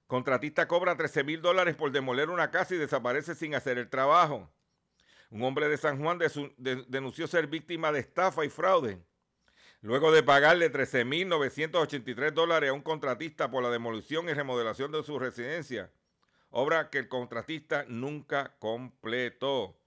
Contratista 0.05 0.67
cobra 0.67 0.97
13 0.97 1.23
mil 1.23 1.41
dólares 1.41 1.75
por 1.75 1.91
demoler 1.91 2.29
una 2.29 2.51
casa 2.51 2.75
y 2.75 2.77
desaparece 2.77 3.35
sin 3.35 3.55
hacer 3.55 3.77
el 3.77 3.89
trabajo. 3.89 4.51
Un 5.29 5.43
hombre 5.43 5.69
de 5.69 5.77
San 5.77 5.97
Juan 5.97 6.19
denunció 6.57 7.27
ser 7.27 7.47
víctima 7.47 7.93
de 7.93 8.01
estafa 8.01 8.43
y 8.43 8.49
fraude 8.49 9.01
luego 9.85 10.11
de 10.11 10.23
pagarle 10.23 10.71
13.983 10.71 12.31
dólares 12.31 12.71
a 12.71 12.73
un 12.73 12.81
contratista 12.81 13.51
por 13.51 13.61
la 13.61 13.69
demolición 13.69 14.27
y 14.27 14.33
remodelación 14.33 14.91
de 14.91 15.03
su 15.03 15.19
residencia, 15.19 15.91
obra 16.49 16.89
que 16.89 16.97
el 16.97 17.07
contratista 17.07 17.85
nunca 17.87 18.55
completó. 18.57 19.79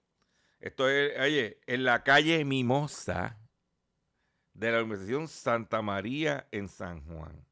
Esto 0.60 0.88
es, 0.88 1.18
oye, 1.18 1.58
en 1.66 1.82
la 1.82 2.04
calle 2.04 2.44
Mimosa 2.44 3.38
de 4.54 4.70
la 4.70 4.84
Universidad 4.84 5.26
Santa 5.26 5.82
María 5.82 6.46
en 6.52 6.68
San 6.68 7.04
Juan. 7.04 7.44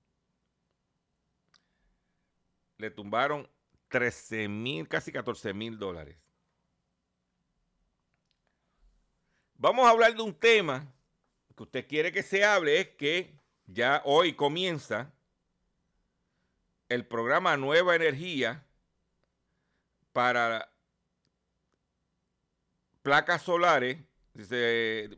Le 2.79 2.91
tumbaron 2.93 3.49
13 3.89 4.47
mil, 4.47 4.87
casi 4.87 5.11
14 5.11 5.53
mil 5.53 5.79
dólares. 5.79 6.17
Vamos 9.55 9.85
a 9.87 9.91
hablar 9.91 10.15
de 10.15 10.23
un 10.23 10.35
tema 10.35 10.96
que 11.57 11.63
usted 11.63 11.89
quiere 11.89 12.13
que 12.13 12.23
se 12.23 12.45
hable 12.45 12.81
es 12.81 12.89
que 12.91 13.35
ya 13.67 14.03
hoy 14.05 14.35
comienza 14.35 15.13
el 16.89 17.07
programa 17.07 17.57
Nueva 17.57 17.97
Energía 17.97 18.65
para 20.13 20.71
placas 23.03 23.43
solares, 23.43 23.99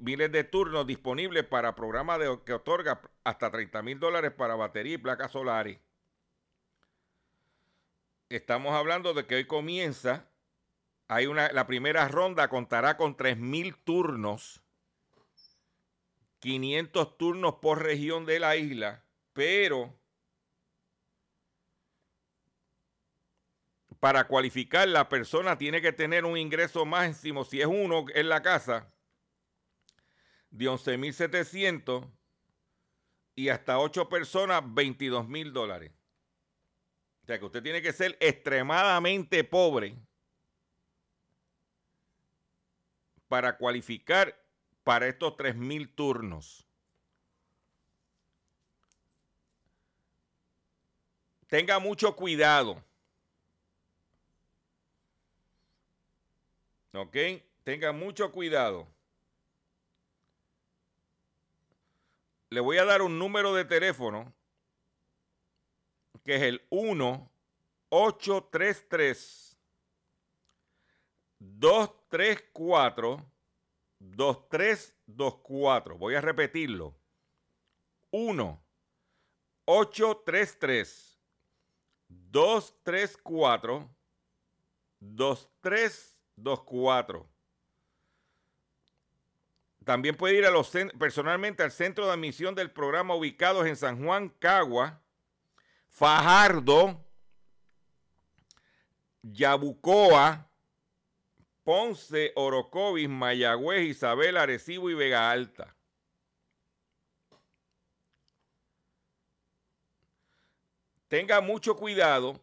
miles 0.00 0.30
de 0.30 0.44
turnos 0.44 0.86
disponibles 0.86 1.44
para 1.44 1.74
programas 1.74 2.20
que 2.44 2.52
otorga 2.52 3.00
hasta 3.24 3.50
30 3.50 3.82
mil 3.82 3.98
dólares 3.98 4.30
para 4.30 4.54
batería 4.54 4.94
y 4.94 4.98
placas 4.98 5.32
solares. 5.32 5.78
Estamos 8.28 8.74
hablando 8.74 9.12
de 9.12 9.26
que 9.26 9.36
hoy 9.36 9.46
comienza, 9.46 10.28
hay 11.08 11.26
una, 11.26 11.50
la 11.52 11.66
primera 11.66 12.06
ronda 12.08 12.48
contará 12.48 12.96
con 12.96 13.16
3 13.16 13.38
mil 13.38 13.74
turnos 13.74 14.62
500 16.40 17.18
turnos 17.18 17.54
por 17.56 17.82
región 17.82 18.26
de 18.26 18.38
la 18.38 18.56
isla, 18.56 19.04
pero 19.32 19.98
para 24.00 24.28
cualificar 24.28 24.86
la 24.88 25.08
persona 25.08 25.58
tiene 25.58 25.82
que 25.82 25.92
tener 25.92 26.24
un 26.24 26.36
ingreso 26.36 26.86
máximo, 26.86 27.44
si 27.44 27.60
es 27.60 27.66
uno 27.66 28.04
en 28.14 28.28
la 28.28 28.42
casa, 28.42 28.92
de 30.50 30.66
11.700 30.66 32.10
y 33.34 33.48
hasta 33.48 33.78
8 33.78 34.08
personas, 34.08 34.62
22 34.66 35.28
mil 35.28 35.52
dólares. 35.52 35.92
O 37.22 37.26
sea 37.26 37.38
que 37.38 37.44
usted 37.44 37.62
tiene 37.62 37.82
que 37.82 37.92
ser 37.92 38.16
extremadamente 38.20 39.44
pobre 39.44 39.96
para 43.28 43.58
cualificar 43.58 44.47
para 44.88 45.06
estos 45.06 45.36
3.000 45.36 45.94
turnos. 45.94 46.66
Tenga 51.46 51.78
mucho 51.78 52.16
cuidado. 52.16 52.82
¿Ok? 56.94 57.14
Tenga 57.64 57.92
mucho 57.92 58.32
cuidado. 58.32 58.88
Le 62.48 62.60
voy 62.60 62.78
a 62.78 62.86
dar 62.86 63.02
un 63.02 63.18
número 63.18 63.52
de 63.52 63.66
teléfono 63.66 64.32
que 66.24 66.36
es 66.36 66.42
el 66.44 66.66
1 66.70 67.30
833 67.90 69.58
234 71.40 73.37
2324. 74.00 75.98
Voy 75.98 76.14
a 76.14 76.20
repetirlo. 76.20 76.94
1 78.10 78.62
833 79.64 81.18
234 82.08 83.88
2324. 85.00 87.28
También 89.84 90.16
puede 90.16 90.36
ir 90.36 90.46
a 90.46 90.50
los 90.50 90.70
personalmente 90.98 91.62
al 91.62 91.70
centro 91.72 92.06
de 92.06 92.12
admisión 92.12 92.54
del 92.54 92.70
programa 92.70 93.14
ubicados 93.14 93.66
en 93.66 93.76
San 93.76 94.04
Juan, 94.04 94.28
Cagua, 94.38 95.00
Fajardo, 95.88 97.02
Yabucoa, 99.22 100.47
Ponce, 101.68 102.32
Orocovis, 102.34 103.10
Mayagüez, 103.10 103.90
Isabel, 103.90 104.38
Arecibo 104.38 104.88
y 104.88 104.94
Vega 104.94 105.30
Alta. 105.30 105.76
Tenga 111.08 111.42
mucho 111.42 111.76
cuidado 111.76 112.40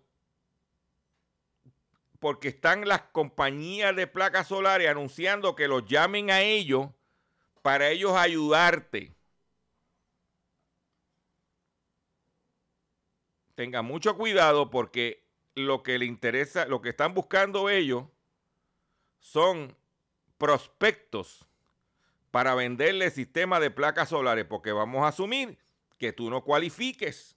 porque 2.19 2.49
están 2.49 2.87
las 2.87 3.01
compañías 3.01 3.95
de 3.95 4.05
placas 4.05 4.47
solares 4.47 4.87
anunciando 4.87 5.55
que 5.55 5.67
los 5.67 5.85
llamen 5.85 6.29
a 6.29 6.41
ellos 6.41 6.89
para 7.63 7.89
ellos 7.89 8.11
ayudarte. 8.15 9.11
Tenga 13.55 13.81
mucho 13.81 14.15
cuidado 14.17 14.69
porque 14.69 15.25
lo 15.55 15.81
que 15.81 15.97
le 15.97 16.05
interesa, 16.05 16.67
lo 16.67 16.83
que 16.83 16.89
están 16.89 17.15
buscando 17.15 17.71
ellos 17.71 18.03
son 19.25 19.75
prospectos 20.37 21.47
para 22.29 22.53
venderle 22.53 23.09
sistema 23.09 23.59
de 23.59 23.71
placas 23.71 24.09
solares, 24.09 24.45
porque 24.45 24.71
vamos 24.71 25.03
a 25.03 25.07
asumir 25.07 25.57
que 25.97 26.13
tú 26.13 26.29
no 26.29 26.43
cualifiques 26.43 27.35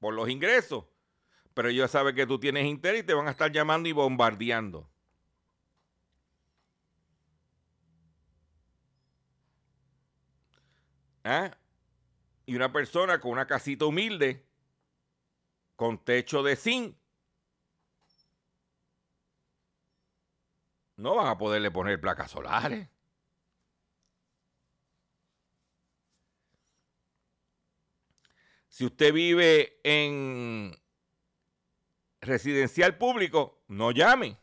por 0.00 0.14
los 0.14 0.28
ingresos, 0.28 0.86
pero 1.54 1.68
ellos 1.68 1.92
saben 1.92 2.16
que 2.16 2.26
tú 2.26 2.40
tienes 2.40 2.66
interés 2.66 3.02
y 3.02 3.06
te 3.06 3.14
van 3.14 3.28
a 3.28 3.30
estar 3.30 3.52
llamando 3.52 3.88
y 3.88 3.92
bombardeando. 3.92 4.90
¿Ah? 11.22 11.56
Y 12.46 12.56
una 12.56 12.72
persona 12.72 13.20
con 13.20 13.30
una 13.30 13.46
casita 13.46 13.84
humilde, 13.84 14.44
con 15.76 16.02
techo 16.02 16.42
de 16.42 16.56
zinc, 16.56 16.96
no 20.98 21.14
van 21.14 21.28
a 21.28 21.38
poderle 21.38 21.70
poner 21.70 22.00
placas 22.00 22.30
solares. 22.30 22.88
Si 28.68 28.84
usted 28.84 29.12
vive 29.12 29.80
en 29.82 30.72
residencial 32.20 32.98
público, 32.98 33.62
no 33.68 33.90
llame, 33.90 34.38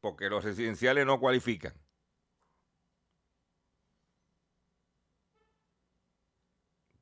porque 0.00 0.28
los 0.28 0.44
residenciales 0.44 1.06
no 1.06 1.18
cualifican. 1.18 1.82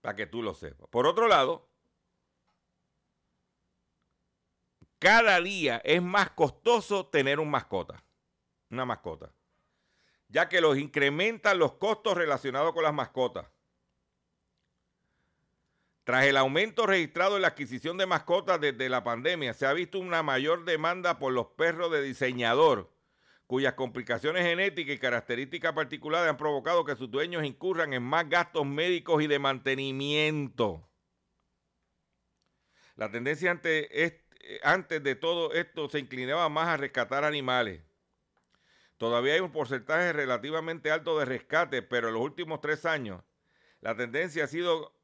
para 0.01 0.17
que 0.17 0.27
tú 0.27 0.43
lo 0.43 0.55
sepas. 0.55 0.89
Por 0.89 1.07
otro 1.07 1.29
lado, 1.29 1.69
cada 4.99 5.41
día 5.41 5.81
es 5.85 6.03
más 6.03 6.31
costoso 6.31 7.07
tener 7.07 7.41
un 7.41 7.51
mascota, 7.51 8.03
una 8.71 8.85
mascota, 8.85 9.33
ya 10.29 10.49
que 10.49 10.61
los 10.61 10.79
incrementan 10.79 11.59
los 11.59 11.73
costos 11.75 12.17
relacionados 12.17 12.73
con 12.73 12.85
las 12.85 12.95
mascotas. 12.95 13.47
Tras 16.05 16.25
el 16.25 16.37
aumento 16.37 16.87
registrado 16.87 17.37
en 17.37 17.43
la 17.43 17.49
adquisición 17.49 17.99
de 17.99 18.07
mascotas 18.07 18.61
desde 18.61 18.89
la 18.89 19.05
pandemia, 19.05 19.55
se 19.55 19.67
ha 19.67 19.73
visto 19.73 19.99
una 19.99 20.23
mayor 20.23 20.65
demanda 20.65 21.19
por 21.19 21.33
los 21.33 21.49
perros 21.49 21.93
de 21.93 22.03
diseñador 22.03 22.91
cuyas 23.51 23.75
complicaciones 23.75 24.45
genéticas 24.45 24.95
y 24.95 24.99
características 25.01 25.73
particulares 25.73 26.31
han 26.31 26.37
provocado 26.37 26.85
que 26.85 26.95
sus 26.95 27.11
dueños 27.11 27.45
incurran 27.45 27.93
en 27.93 28.03
más 28.05 28.29
gastos 28.29 28.65
médicos 28.65 29.21
y 29.25 29.27
de 29.27 29.41
mantenimiento. 29.41 30.89
La 32.95 33.11
tendencia 33.11 33.51
antes, 33.51 33.89
antes 34.63 35.03
de 35.03 35.17
todo 35.17 35.53
esto 35.53 35.89
se 35.89 35.99
inclinaba 35.99 36.49
más 36.49 36.69
a 36.69 36.77
rescatar 36.77 37.25
animales. 37.25 37.83
Todavía 39.01 39.33
hay 39.33 39.41
un 39.41 39.51
porcentaje 39.51 40.13
relativamente 40.13 40.91
alto 40.91 41.19
de 41.19 41.25
rescate, 41.25 41.81
pero 41.81 42.09
en 42.09 42.15
los 42.15 42.23
últimos 42.23 42.61
tres 42.61 42.85
años 42.85 43.23
la 43.81 43.97
tendencia 43.97 44.45
ha 44.45 44.47
sido, 44.47 44.95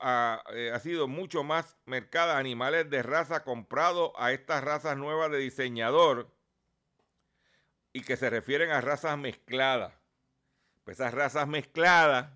eh, 0.53 0.70
ha 0.70 0.80
sido 0.80 1.09
mucho 1.09 1.42
más 1.44 1.78
mercada 1.86 2.36
animales 2.36 2.90
de 2.90 3.03
raza 3.03 3.42
comprados 3.42 4.12
a 4.18 4.32
estas 4.32 4.62
razas 4.62 4.99
nuevas 4.99 5.30
de 5.30 5.38
diseñador 5.38 6.30
y 7.94 8.03
que 8.03 8.18
se 8.18 8.28
refieren 8.28 8.70
a 8.70 8.82
razas 8.82 9.16
mezcladas. 9.16 9.94
Pues 10.84 11.01
esas 11.01 11.14
razas 11.14 11.49
mezcladas 11.49 12.28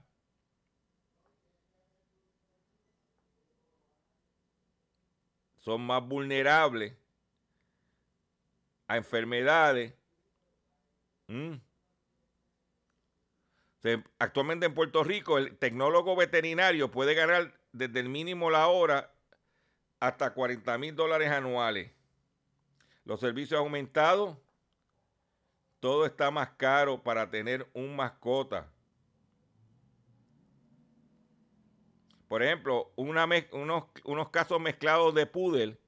son 5.58 5.82
más 5.82 6.02
vulnerables 6.02 6.94
a 8.88 8.96
enfermedades. 8.96 9.99
Mm. 11.30 11.62
actualmente 14.18 14.66
en 14.66 14.74
Puerto 14.74 15.04
Rico 15.04 15.38
el 15.38 15.56
tecnólogo 15.56 16.16
veterinario 16.16 16.90
puede 16.90 17.14
ganar 17.14 17.54
desde 17.70 18.00
el 18.00 18.08
mínimo 18.08 18.50
la 18.50 18.66
hora 18.66 19.14
hasta 20.00 20.34
40 20.34 20.76
mil 20.78 20.96
dólares 20.96 21.30
anuales. 21.30 21.92
Los 23.04 23.20
servicios 23.20 23.60
aumentados 23.60 24.38
todo 25.78 26.04
está 26.04 26.32
más 26.32 26.50
caro 26.56 27.00
para 27.00 27.30
tener 27.30 27.70
un 27.74 27.94
mascota. 27.94 28.68
Por 32.26 32.42
ejemplo, 32.42 32.92
unos, 32.96 33.84
unos 34.04 34.30
casos 34.30 34.60
mezclados 34.60 35.14
de 35.14 35.26
poodle, 35.26 35.78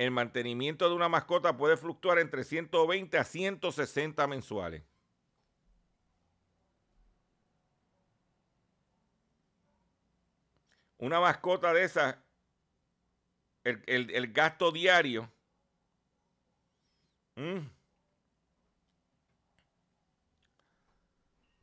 el 0.00 0.10
mantenimiento 0.10 0.88
de 0.88 0.94
una 0.94 1.10
mascota 1.10 1.58
puede 1.58 1.76
fluctuar 1.76 2.18
entre 2.18 2.42
120 2.42 3.18
a 3.18 3.24
160 3.24 4.26
mensuales. 4.26 4.82
Una 10.96 11.20
mascota 11.20 11.74
de 11.74 11.84
esas, 11.84 12.16
el, 13.62 14.32
gasto 14.32 14.72
diario. 14.72 15.30
Mm, 17.36 17.66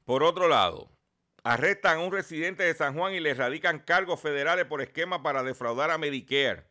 Por 0.06 0.22
otro 0.22 0.48
lado, 0.48 0.92
arrestan 1.44 1.98
a 1.98 2.02
un 2.02 2.12
residente 2.12 2.62
de 2.62 2.76
San 2.76 2.94
Juan 2.96 3.16
y 3.16 3.20
le 3.20 3.34
radican 3.34 3.80
cargos 3.80 4.22
federales 4.22 4.66
por 4.66 4.82
esquema 4.84 5.24
para 5.24 5.42
defraudar 5.42 5.90
a 5.90 5.98
Medicare. 5.98 6.67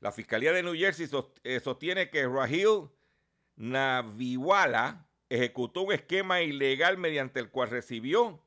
La 0.00 0.12
Fiscalía 0.12 0.52
de 0.52 0.62
New 0.62 0.74
Jersey 0.74 1.08
eh, 1.42 1.60
sostiene 1.60 2.10
que 2.10 2.26
Rahil 2.26 2.88
Naviwala 3.56 5.08
ejecutó 5.28 5.82
un 5.82 5.92
esquema 5.92 6.40
ilegal 6.40 6.98
mediante 6.98 7.40
el 7.40 7.50
cual 7.50 7.70
recibió 7.70 8.44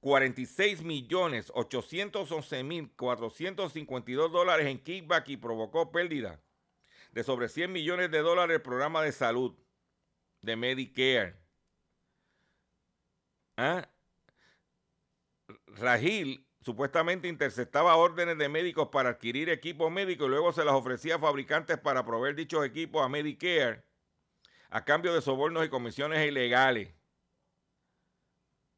46 0.00 0.82
millones 0.82 1.50
811 1.54 2.62
mil 2.64 2.92
452 2.94 4.32
dólares 4.32 4.66
en 4.66 4.78
kickback 4.78 5.28
y 5.28 5.36
provocó 5.36 5.92
pérdida 5.92 6.42
de 7.12 7.22
sobre 7.22 7.48
100 7.48 7.72
millones 7.72 8.10
de 8.10 8.18
dólares 8.18 8.56
el 8.56 8.62
programa 8.62 9.00
de 9.02 9.12
salud 9.12 9.54
de 10.42 10.56
Medicare. 10.56 11.36
¿Ah? 13.56 13.88
Rajil 15.68 16.43
supuestamente 16.64 17.28
interceptaba 17.28 17.96
órdenes 17.96 18.38
de 18.38 18.48
médicos 18.48 18.88
para 18.88 19.10
adquirir 19.10 19.50
equipos 19.50 19.92
médicos 19.92 20.26
y 20.26 20.30
luego 20.30 20.52
se 20.52 20.64
las 20.64 20.74
ofrecía 20.74 21.16
a 21.16 21.18
fabricantes 21.18 21.78
para 21.78 22.04
proveer 22.04 22.34
dichos 22.34 22.64
equipos 22.64 23.04
a 23.04 23.08
Medicare 23.08 23.84
a 24.70 24.84
cambio 24.84 25.14
de 25.14 25.20
sobornos 25.20 25.64
y 25.64 25.68
comisiones 25.68 26.26
ilegales. 26.26 26.88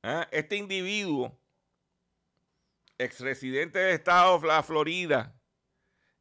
¿ah? 0.02 0.28
este 0.30 0.56
individuo, 0.56 1.38
ex 2.98 3.20
residente 3.20 3.78
del 3.78 3.94
estado 3.94 4.38
de 4.40 4.48
la 4.48 4.62
Florida, 4.62 5.36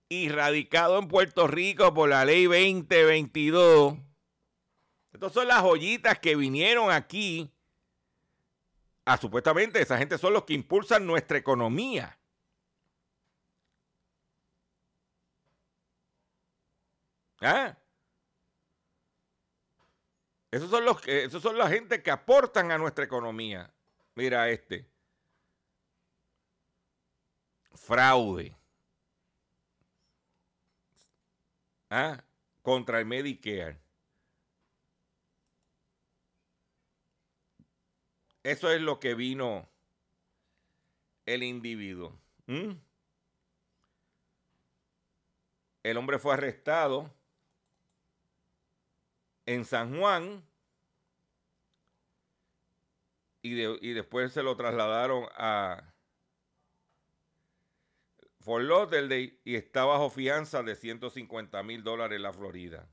y 0.07 0.29
radicado 0.29 0.99
en 0.99 1.07
Puerto 1.07 1.47
Rico 1.47 1.93
por 1.93 2.09
la 2.09 2.25
ley 2.25 2.45
2022. 2.45 3.97
Estas 5.11 5.33
son 5.33 5.47
las 5.47 5.61
joyitas 5.61 6.19
que 6.19 6.35
vinieron 6.35 6.91
aquí 6.91 7.51
a 9.05 9.17
supuestamente 9.17 9.81
esa 9.81 9.97
gente 9.97 10.17
son 10.17 10.33
los 10.33 10.43
que 10.45 10.53
impulsan 10.53 11.05
nuestra 11.05 11.37
economía. 11.37 12.17
¿Ah? 17.41 17.77
Esos 20.51 20.69
son 20.69 20.85
los 20.85 21.05
esos 21.07 21.41
son 21.43 21.57
la 21.57 21.69
gente 21.69 22.01
que 22.01 22.09
aportan 22.11 22.71
a 22.71 22.77
nuestra 22.77 23.05
economía. 23.05 23.71
Mira 24.15 24.49
este. 24.49 24.89
Fraude. 27.73 28.55
¿Ah? 31.89 32.23
Contra 32.63 32.99
el 32.99 33.05
Medicare. 33.05 33.84
Eso 38.45 38.69
es 38.69 38.79
lo 38.79 38.99
que 38.99 39.15
vino 39.15 39.67
el 41.25 41.41
individuo. 41.41 42.15
El 45.81 45.97
hombre 45.97 46.19
fue 46.19 46.35
arrestado 46.35 47.11
en 49.47 49.65
San 49.65 49.97
Juan 49.97 50.47
y, 53.41 53.55
después 53.93 54.31
se 54.31 54.43
lo 54.43 54.55
trasladaron 54.55 55.27
a 55.37 55.95
Fort 58.41 58.65
Lauderdale 58.65 59.39
y 59.43 59.55
está 59.55 59.85
bajo 59.85 60.11
fianza 60.11 60.61
de 60.61 60.75
150 60.75 61.63
mil 61.63 61.83
dólares 61.83 62.17
en 62.17 62.21
la 62.21 62.31
Florida. 62.31 62.87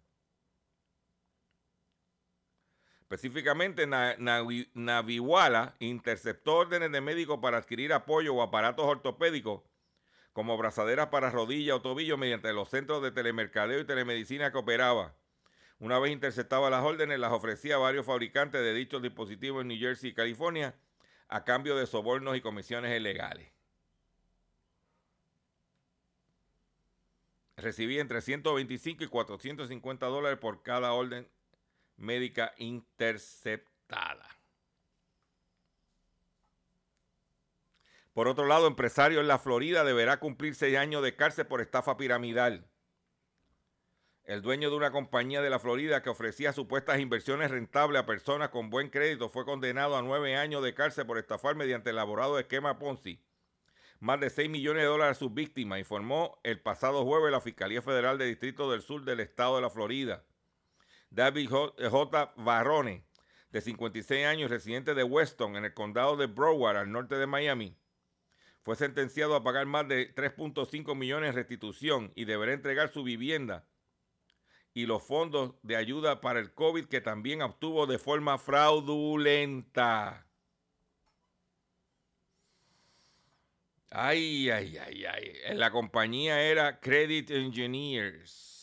Específicamente, 3.13 3.87
Naviwala 3.87 5.75
interceptó 5.81 6.55
órdenes 6.55 6.91
de 6.93 7.03
médicos 7.03 7.41
para 7.43 7.59
adquirir 7.59 7.93
apoyo 7.93 8.35
o 8.35 8.41
aparatos 8.41 8.87
ortopédicos 8.87 9.61
como 10.33 10.55
abrazaderas 10.55 11.09
para 11.09 11.29
rodilla 11.29 11.77
o 11.77 11.83
tobillo 11.83 12.17
mediante 12.17 12.51
los 12.55 12.71
centros 12.71 13.03
de 13.03 13.11
telemercadeo 13.11 13.81
y 13.81 13.85
telemedicina 13.85 14.51
que 14.51 14.57
operaba. 14.57 15.15
Una 15.79 15.99
vez 15.99 16.11
interceptaba 16.11 16.71
las 16.71 16.83
órdenes, 16.83 17.19
las 17.19 17.33
ofrecía 17.33 17.75
a 17.75 17.79
varios 17.79 18.07
fabricantes 18.07 18.63
de 18.63 18.73
dichos 18.73 19.03
dispositivos 19.03 19.61
en 19.61 19.69
New 19.69 19.79
Jersey 19.79 20.13
y 20.13 20.15
California 20.15 20.75
a 21.29 21.45
cambio 21.45 21.77
de 21.77 21.87
sobornos 21.87 22.35
y 22.35 22.41
comisiones 22.41 22.99
ilegales. 22.99 23.53
Recibía 27.59 28.01
entre 28.01 28.23
125 28.23 29.05
y 29.05 29.09
450 29.09 30.07
dólares 30.07 30.39
por 30.39 30.63
cada 30.63 30.95
orden 30.95 31.29
médica 32.03 32.53
interceptada. 32.59 34.29
Por 38.13 38.29
otro 38.29 38.47
lado, 38.47 38.67
empresario 38.67 39.21
en 39.21 39.29
la 39.29 39.39
Florida 39.39 39.85
deberá 39.85 40.19
cumplir 40.19 40.55
seis 40.55 40.77
años 40.77 41.03
de 41.03 41.17
cárcel 41.17 41.47
por 41.47 41.63
estafa 41.63 41.97
piramidal. 41.97 42.67
El 44.25 44.43
dueño 44.43 44.71
de 44.71 44.77
una 44.77 44.93
compañía 44.93 45.41
de 45.41 45.51
la 45.51 45.59
Florida 45.59 46.03
que 46.03 46.11
ofrecía 46.11 46.53
supuestas 46.53 47.01
inversiones 47.01 47.51
rentables 47.51 48.01
a 48.01 48.07
personas 48.07 48.51
con 48.51 48.71
buen 48.71 48.91
crédito 48.91 49.31
fue 49.31 49.45
condenado 49.45 49.97
a 49.97 50.03
nueve 50.03 50.37
años 50.37 50.63
de 50.63 50.75
cárcel 50.75 51.07
por 51.07 51.19
estafar 51.19 51.57
mediante 51.57 51.91
el 51.91 51.97
elaborado 51.97 52.39
esquema 52.39 52.79
Ponzi. 52.79 53.21
Más 53.99 54.21
de 54.21 54.31
6 54.31 54.51
millones 54.51 54.83
de 54.83 54.89
dólares 54.89 55.17
a 55.17 55.19
sus 55.19 55.33
víctimas, 55.33 55.79
informó 55.79 56.39
el 56.43 56.61
pasado 56.61 57.05
jueves 57.05 57.31
la 57.31 57.41
Fiscalía 57.41 57.83
Federal 57.83 58.19
del 58.19 58.29
Distrito 58.29 58.71
del 58.71 58.83
Sur 58.83 59.05
del 59.05 59.21
Estado 59.21 59.57
de 59.57 59.63
la 59.63 59.71
Florida. 59.71 60.25
David 61.15 61.51
J. 61.51 62.33
Barrone, 62.37 63.05
de 63.51 63.61
56 63.61 64.25
años, 64.25 64.51
residente 64.51 64.95
de 64.95 65.05
Weston, 65.05 65.57
en 65.57 65.67
el 65.67 65.75
condado 65.75 66.17
de 66.17 66.27
Broward, 66.27 66.79
al 66.79 66.91
norte 66.91 67.17
de 67.17 67.27
Miami, 67.27 67.77
fue 68.63 68.77
sentenciado 68.77 69.37
a 69.37 69.45
pagar 69.45 69.67
más 69.67 69.87
de 69.89 70.15
3.5 70.15 70.95
millones 70.97 71.31
en 71.31 71.37
restitución 71.37 72.13
y 72.15 72.25
deberá 72.25 72.55
entregar 72.55 72.91
su 72.91 73.03
vivienda 73.03 73.69
y 74.73 74.87
los 74.87 75.03
fondos 75.03 75.55
de 75.63 75.77
ayuda 75.77 76.23
para 76.23 76.41
el 76.41 76.55
COVID 76.55 76.87
que 76.87 77.03
también 77.03 77.43
obtuvo 77.43 77.87
de 77.87 77.99
forma 77.99 78.39
fraudulenta. 78.39 80.27
Ay, 83.91 84.49
ay, 84.49 84.79
ay, 84.79 85.05
ay. 85.05 85.57
La 85.57 85.71
compañía 85.71 86.41
era 86.41 86.81
Credit 86.81 87.31
Engineers. 87.31 88.62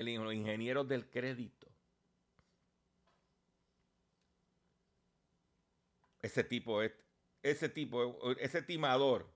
El, 0.00 0.14
los 0.14 0.32
ingenieros 0.32 0.88
del 0.88 1.10
crédito. 1.10 1.68
Ese 6.22 6.42
tipo, 6.42 6.80
ese 7.42 7.68
tipo, 7.68 8.32
ese 8.38 8.62
timador, 8.62 9.30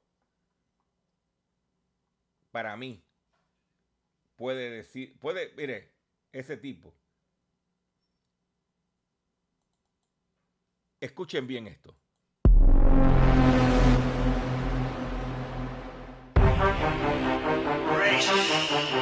para 2.51 2.77
mí, 2.79 3.05
puede 4.37 4.71
decir, 4.71 5.19
puede, 5.19 5.53
mire, 5.55 5.93
ese 6.33 6.57
tipo. 6.57 6.95
Escuchen 10.99 11.47
bien 11.47 11.67
esto. 11.67 11.95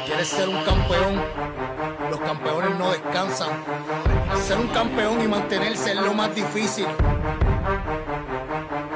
¿Quieres 0.07 0.29
ser 0.29 0.49
un 0.49 0.63
campeón? 0.65 1.21
Los 2.11 2.21
campeones 2.21 2.79
no 2.79 2.91
descansan. 2.91 3.51
Ser 4.47 4.59
un 4.59 4.69
campeón 4.69 5.21
y 5.21 5.29
mantenerse 5.29 5.93
es 5.93 5.97
lo 5.97 6.15
más 6.15 6.35
difícil. 6.35 6.87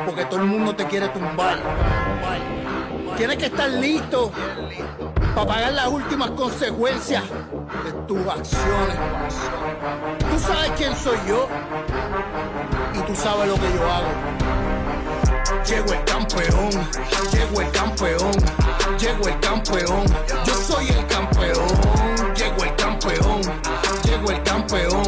Porque 0.06 0.24
todo 0.24 0.40
el 0.40 0.46
mundo 0.46 0.74
te 0.74 0.86
quiere 0.86 1.08
tumbar. 1.08 1.58
Tienes 3.16 3.36
que 3.36 3.46
estar 3.46 3.68
listo 3.68 4.32
para 5.34 5.46
pagar 5.46 5.72
las 5.72 5.88
últimas 5.88 6.30
consecuencias 6.30 7.22
de 7.84 7.92
tus 8.06 8.26
acciones. 8.26 8.96
Tú 10.30 10.38
sabes 10.38 10.70
quién 10.76 10.96
soy 10.96 11.18
yo 11.28 11.48
y 12.94 12.98
tú 13.00 13.14
sabes 13.14 13.48
lo 13.48 13.54
que 13.54 13.72
yo 13.74 13.90
hago. 13.90 15.64
Llego 15.66 15.92
el 15.92 16.04
campeón, 16.37 16.70
llego 17.32 17.61
el 17.61 17.70
campeón, 17.70 18.32
llego 18.99 19.28
el 19.28 19.41
campeón, 19.41 20.05
yo 20.45 20.55
soy 20.55 20.89
el 20.89 21.07
campeón, 21.07 21.66
llego 22.34 22.64
el 22.64 22.76
campeón, 22.76 23.41
llego 24.05 24.30
el 24.30 24.43
campeón, 24.43 25.03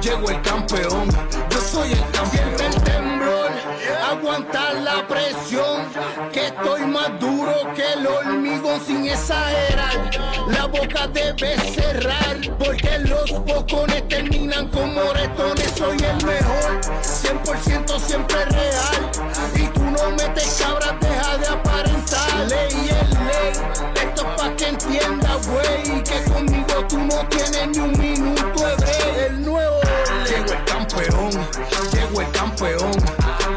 llego 0.00 0.30
el 0.30 0.42
campeón, 0.42 1.08
yo 1.50 1.60
soy 1.60 1.92
el 1.92 2.00
campeón. 2.00 2.28
Siente 2.30 2.66
el 2.66 2.82
temblor, 2.82 3.50
aguantar 4.10 4.74
la 4.74 5.06
presión, 5.08 5.86
que 6.32 6.48
estoy 6.48 6.82
más 6.82 7.18
duro 7.18 7.54
que 7.74 7.92
el 7.94 8.06
hormigón 8.06 8.80
sin 8.84 9.06
exagerar. 9.06 10.10
La 10.48 10.66
boca 10.66 11.06
debe 11.06 11.56
cerrar, 11.72 12.38
porque 12.58 12.98
los 12.98 13.30
bocones 13.44 14.06
terminan 14.08 14.68
como 14.68 15.04
moretones. 15.04 15.72
Soy 15.76 15.96
el 15.96 16.26
mejor, 16.26 16.80
100% 17.02 17.98
siempre 18.00 18.44
real. 18.46 19.10
Metes 20.28 20.60
cabras, 20.60 20.94
deja 21.00 21.38
de 21.38 21.46
aparentar. 21.46 22.48
Ley 22.48 22.90
es 22.90 23.10
ley, 23.18 23.52
esto 23.94 24.22
es 24.22 24.40
pa' 24.40 24.56
que 24.56 24.68
entienda, 24.68 25.36
güey. 25.46 26.04
Que 26.04 26.22
conmigo 26.30 26.86
tú 26.88 26.98
no 26.98 27.26
tienes 27.28 27.68
ni 27.68 27.78
un 27.78 27.98
minuto 27.98 28.66
de 28.66 28.76
break. 28.76 29.30
El 29.30 29.44
nuevo 29.44 29.76
Llego 30.28 30.52
el 30.52 30.64
campeón, 30.64 31.30
llego 31.92 32.20
el 32.20 32.30
campeón, 32.32 32.92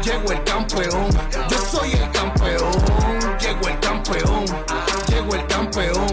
llego 0.02 0.32
el 0.32 0.44
campeón. 0.44 1.08
Yo 1.50 1.58
soy 1.70 1.92
el 1.92 2.10
campeón, 2.10 2.72
llego 3.38 3.68
el 3.68 3.80
campeón, 3.80 4.44
llego 5.08 5.34
el 5.34 5.46
campeón, 5.46 6.06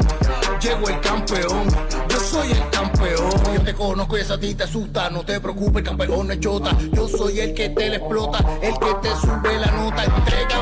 llego 0.61 0.89
el 0.89 0.99
campeón. 1.01 1.69
Yo 2.09 2.19
soy 2.19 2.51
el 2.51 2.69
campeón. 2.69 3.53
Yo 3.53 3.61
te 3.61 3.73
conozco 3.73 4.17
y 4.17 4.21
esa 4.21 4.33
a 4.33 4.39
ti 4.39 4.53
te 4.55 4.63
asusta. 4.63 5.09
No 5.09 5.23
te 5.23 5.39
preocupes, 5.39 5.83
campeón 5.83 6.27
no 6.27 6.33
es 6.33 6.39
chota. 6.39 6.75
Yo 6.91 7.07
soy 7.07 7.39
el 7.39 7.53
que 7.53 7.69
te 7.69 7.89
le 7.89 7.95
explota, 7.95 8.39
el 8.61 8.77
que 8.77 8.93
te 9.01 9.09
sube 9.21 9.57
la 9.57 9.71
nota. 9.71 10.03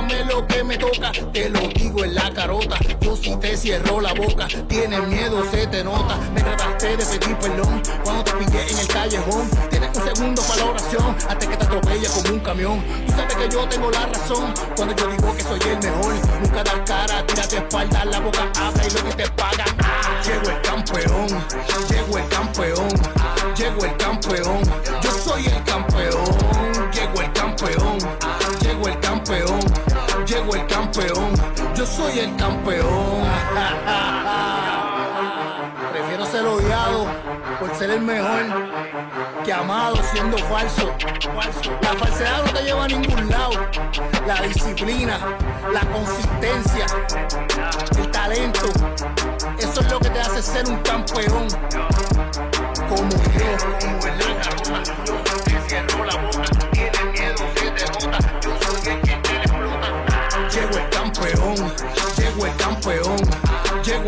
Lo 0.08 0.46
que 0.48 0.64
me 0.64 0.78
toca, 0.78 1.12
te 1.34 1.50
lo 1.50 1.60
digo 1.70 2.04
en 2.04 2.16
la 2.16 2.32
carota. 2.32 2.78
Yo 3.02 3.16
si 3.16 3.36
te 3.38 3.58
cierro 3.58 4.00
la 4.00 4.14
boca, 4.14 4.48
tienes 4.68 5.06
miedo, 5.08 5.44
se 5.52 5.68
te 5.68 5.84
nota. 5.84 6.18
Me 6.34 6.42
trataste 6.42 6.96
de 6.96 7.06
pedir 7.06 7.38
perdón 7.38 7.82
cuando 8.04 8.24
te 8.24 8.32
pillé 8.34 8.72
en 8.72 8.78
el 8.78 8.88
callejón. 8.88 9.50
Tienes 9.70 9.98
un 9.98 10.04
segundo 10.04 10.42
para 10.44 10.64
la 10.64 10.72
oración, 10.72 11.16
antes 11.30 11.50
que 11.50 11.58
te 11.58 11.66
atropelle 11.66 12.08
como 12.08 12.34
un 12.34 12.40
camión. 12.40 12.84
Tú 13.06 13.12
sabes 13.14 13.36
que 13.36 13.50
yo 13.50 13.68
tengo 13.68 13.92
la 13.92 14.06
razón 14.06 14.54
cuando 14.76 14.96
yo 14.96 15.08
digo 15.08 15.36
que 15.36 15.44
soy 15.44 15.60
el 15.70 15.78
mejor. 15.80 16.14
Nunca 16.42 16.64
das 16.64 16.82
cara, 16.86 17.26
tírate 17.26 17.58
espalda, 17.58 18.06
la 18.06 18.20
boca 18.20 18.52
abre 18.56 18.88
y 18.88 18.92
lo 18.92 19.04
que 19.04 19.14
te 19.24 19.30
pagan. 19.32 19.68
Ah, 19.80 20.22
llego 20.26 20.50
el 20.50 20.62
campeón, 20.62 21.28
llego 21.90 22.18
el 22.18 22.28
campeón, 22.28 22.88
llego 23.56 23.86
el 23.86 23.98
campeón. 23.98 24.62
Yo 25.02 25.12
soy 25.12 25.46
el 25.46 25.64
campeón, 25.64 26.24
llego 26.92 27.22
el 27.22 27.32
soy 31.88 32.20
el 32.20 32.36
campeón. 32.36 32.86
Prefiero 35.92 36.26
ser 36.26 36.46
odiado 36.46 37.08
por 37.60 37.76
ser 37.76 37.90
el 37.92 38.02
mejor 38.02 38.46
que 39.44 39.54
amado 39.54 39.96
siendo 40.12 40.38
falso. 40.38 40.92
La 41.82 41.94
falsedad 41.94 42.44
no 42.46 42.52
te 42.52 42.64
lleva 42.64 42.84
a 42.86 42.88
ningún 42.88 43.30
lado. 43.30 43.52
La 44.28 44.42
disciplina, 44.42 45.20
la 45.74 45.82
consistencia, 45.92 46.86
el 47.98 48.12
talento, 48.12 48.70
eso 49.58 49.82
es 49.82 49.92
lo 49.92 50.00
que 50.00 50.10
te 50.10 50.20
hace 50.20 50.42
ser 50.42 50.68
un 50.68 50.78
campeón. 50.80 51.48
Como 52.90 53.10
yo, 53.10 53.58
como 53.80 54.08
el 54.08 54.18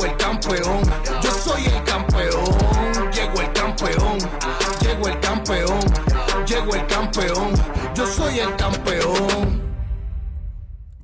el 0.10 0.18
campeón. 0.18 0.82
Yo 1.22 1.32
soy 1.32 1.66
el 1.66 1.84
campeón, 1.84 3.12
llego 3.12 3.42
el 3.42 3.54
campeón, 3.54 4.18
llego 4.82 5.08
el 5.08 5.20
campeón, 5.20 5.80
llego 6.46 6.76
el 6.76 6.88
campeón. 6.88 7.54
Yo 7.96 8.08
soy 8.08 8.40
el 8.40 8.56
campeón. 8.56 9.70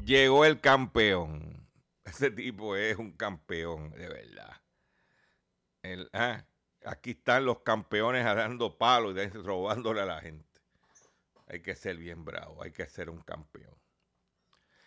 Llegó 0.04 0.46
el 0.46 0.60
campeón. 0.60 1.68
Ese 2.04 2.32
tipo 2.32 2.76
es 2.76 2.98
un 2.98 3.12
campeón, 3.12 3.92
de 3.92 4.08
verdad. 4.08 4.62
El, 5.82 6.10
ah, 6.14 6.44
aquí 6.86 7.12
están 7.12 7.46
los 7.46 7.60
campeones 7.60 8.24
dando 8.24 8.78
palos 8.78 9.16
y 9.18 9.28
robándole 9.30 10.02
a 10.02 10.06
la 10.06 10.22
gente. 10.22 10.62
Hay 11.48 11.62
que 11.62 11.76
ser 11.76 11.98
bien 11.98 12.26
bravo, 12.26 12.64
hay 12.64 12.72
que 12.72 12.88
ser 12.88 13.10
un 13.10 13.22
campeón. 13.22 13.76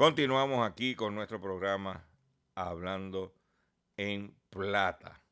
Continuamos 0.00 0.66
aquí 0.66 0.94
con 0.94 1.14
nuestro 1.14 1.42
programa 1.42 2.08
Hablando 2.54 3.34
en 3.98 4.34
Plata. 4.48 5.22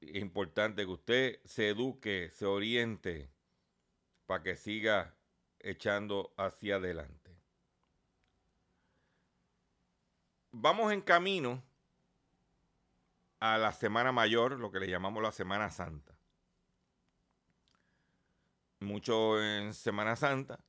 Es 0.00 0.14
importante 0.14 0.86
que 0.86 0.90
usted 0.90 1.40
se 1.44 1.68
eduque, 1.68 2.30
se 2.30 2.46
oriente 2.46 3.30
para 4.24 4.42
que 4.42 4.56
siga 4.56 5.14
echando 5.60 6.32
hacia 6.38 6.76
adelante. 6.76 7.36
Vamos 10.50 10.90
en 10.90 11.02
camino 11.02 11.62
a 13.40 13.58
la 13.58 13.72
Semana 13.72 14.10
Mayor, 14.10 14.58
lo 14.58 14.72
que 14.72 14.80
le 14.80 14.88
llamamos 14.88 15.22
la 15.22 15.32
Semana 15.32 15.68
Santa. 15.68 16.16
Mucho 18.80 19.38
en 19.38 19.74
Semana 19.74 20.16
Santa 20.16 20.64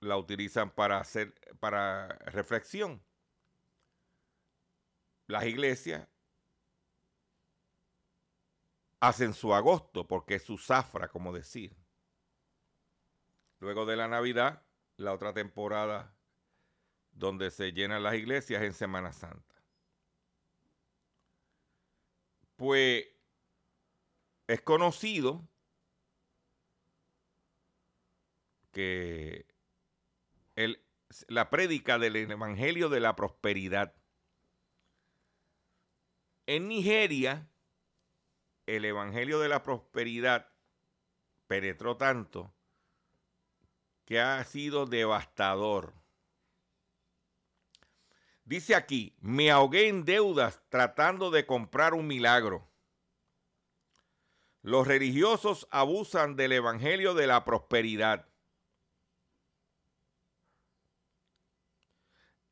la 0.00 0.16
utilizan 0.16 0.70
para 0.70 0.98
hacer 0.98 1.34
para 1.60 2.08
reflexión. 2.26 3.02
Las 5.26 5.44
iglesias 5.44 6.08
hacen 9.00 9.34
su 9.34 9.54
agosto 9.54 10.06
porque 10.06 10.36
es 10.36 10.42
su 10.44 10.58
zafra, 10.58 11.08
como 11.08 11.32
decir. 11.32 11.76
Luego 13.58 13.86
de 13.86 13.96
la 13.96 14.08
Navidad, 14.08 14.62
la 14.96 15.12
otra 15.12 15.32
temporada 15.32 16.14
donde 17.12 17.50
se 17.50 17.72
llenan 17.72 18.02
las 18.02 18.14
iglesias 18.14 18.62
en 18.62 18.74
Semana 18.74 19.12
Santa. 19.12 19.54
Pues 22.56 23.06
es 24.46 24.60
conocido 24.62 25.48
que 28.70 29.46
la 31.28 31.50
prédica 31.50 31.98
del 31.98 32.16
Evangelio 32.16 32.88
de 32.88 33.00
la 33.00 33.14
Prosperidad. 33.16 33.94
En 36.46 36.68
Nigeria, 36.68 37.48
el 38.66 38.84
Evangelio 38.84 39.38
de 39.38 39.48
la 39.48 39.62
Prosperidad 39.62 40.48
penetró 41.46 41.96
tanto 41.96 42.52
que 44.04 44.20
ha 44.20 44.42
sido 44.44 44.86
devastador. 44.86 45.94
Dice 48.44 48.76
aquí, 48.76 49.16
me 49.20 49.50
ahogué 49.50 49.88
en 49.88 50.04
deudas 50.04 50.62
tratando 50.68 51.32
de 51.32 51.46
comprar 51.46 51.94
un 51.94 52.06
milagro. 52.06 52.70
Los 54.62 54.86
religiosos 54.86 55.66
abusan 55.70 56.36
del 56.36 56.52
Evangelio 56.52 57.14
de 57.14 57.26
la 57.26 57.44
Prosperidad. 57.44 58.28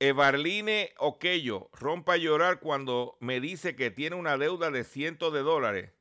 Evarline 0.01 0.92
Oquello 0.99 1.70
rompa 1.72 2.14
a 2.14 2.16
llorar 2.16 2.61
cuando 2.61 3.16
me 3.20 3.40
dice 3.40 3.76
que 3.76 3.90
tiene 3.90 4.16
una 4.16 4.36
deuda 4.36 4.70
de 4.70 4.84
cientos 4.84 5.32
de 5.32 5.40
dólares 5.40 5.92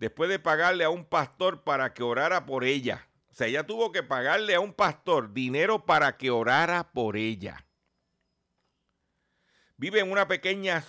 después 0.00 0.30
de 0.30 0.38
pagarle 0.38 0.84
a 0.84 0.90
un 0.90 1.04
pastor 1.04 1.62
para 1.62 1.92
que 1.92 2.02
orara 2.02 2.46
por 2.46 2.64
ella. 2.64 3.06
O 3.30 3.34
sea, 3.34 3.46
ella 3.46 3.66
tuvo 3.66 3.92
que 3.92 4.02
pagarle 4.02 4.54
a 4.54 4.60
un 4.60 4.72
pastor 4.72 5.32
dinero 5.32 5.84
para 5.84 6.16
que 6.16 6.30
orara 6.30 6.90
por 6.92 7.16
ella. 7.18 7.66
Vive 9.76 10.00
en 10.00 10.10
una 10.10 10.26
pequeña 10.26 10.82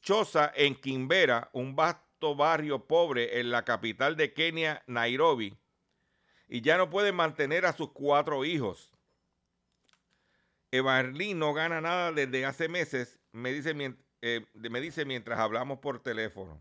choza 0.00 0.52
en 0.54 0.76
Kimbera, 0.76 1.50
un 1.52 1.74
vasto 1.74 2.36
barrio 2.36 2.86
pobre 2.86 3.40
en 3.40 3.50
la 3.50 3.64
capital 3.64 4.16
de 4.16 4.32
Kenia, 4.32 4.82
Nairobi, 4.86 5.58
y 6.48 6.60
ya 6.60 6.78
no 6.78 6.88
puede 6.90 7.12
mantener 7.12 7.66
a 7.66 7.72
sus 7.72 7.90
cuatro 7.90 8.44
hijos. 8.44 8.93
Evarlín 10.74 11.38
no 11.38 11.54
gana 11.54 11.80
nada 11.80 12.10
desde 12.10 12.44
hace 12.44 12.68
meses, 12.68 13.20
me 13.30 13.52
dice, 13.52 13.94
eh, 14.22 14.44
me 14.54 14.80
dice 14.80 15.04
mientras 15.04 15.38
hablamos 15.38 15.78
por 15.78 16.02
teléfono. 16.02 16.60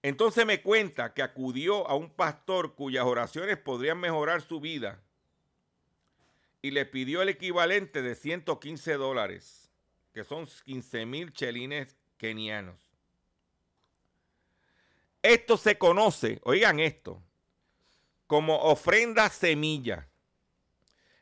Entonces 0.00 0.46
me 0.46 0.62
cuenta 0.62 1.12
que 1.14 1.22
acudió 1.22 1.88
a 1.88 1.96
un 1.96 2.08
pastor 2.10 2.76
cuyas 2.76 3.04
oraciones 3.04 3.58
podrían 3.58 3.98
mejorar 3.98 4.40
su 4.40 4.60
vida 4.60 5.02
y 6.62 6.70
le 6.70 6.86
pidió 6.86 7.22
el 7.22 7.28
equivalente 7.28 8.02
de 8.02 8.14
115 8.14 8.92
dólares, 8.92 9.72
que 10.14 10.22
son 10.22 10.46
15 10.46 11.06
mil 11.06 11.32
chelines 11.32 11.96
kenianos. 12.18 12.78
Esto 15.22 15.56
se 15.56 15.76
conoce, 15.76 16.40
oigan 16.44 16.78
esto, 16.78 17.20
como 18.28 18.56
ofrenda 18.58 19.28
semilla. 19.28 20.09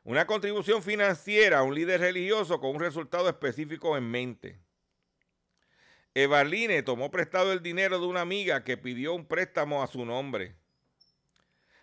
Una 0.08 0.26
contribución 0.26 0.82
financiera 0.82 1.58
a 1.58 1.62
un 1.62 1.74
líder 1.74 2.00
religioso 2.00 2.58
con 2.60 2.70
un 2.70 2.80
resultado 2.80 3.28
específico 3.28 3.94
en 3.94 4.10
mente. 4.10 4.58
Evaline 6.14 6.82
tomó 6.82 7.10
prestado 7.10 7.52
el 7.52 7.62
dinero 7.62 8.00
de 8.00 8.06
una 8.06 8.22
amiga 8.22 8.64
que 8.64 8.78
pidió 8.78 9.12
un 9.12 9.26
préstamo 9.26 9.82
a 9.82 9.86
su 9.86 10.06
nombre. 10.06 10.56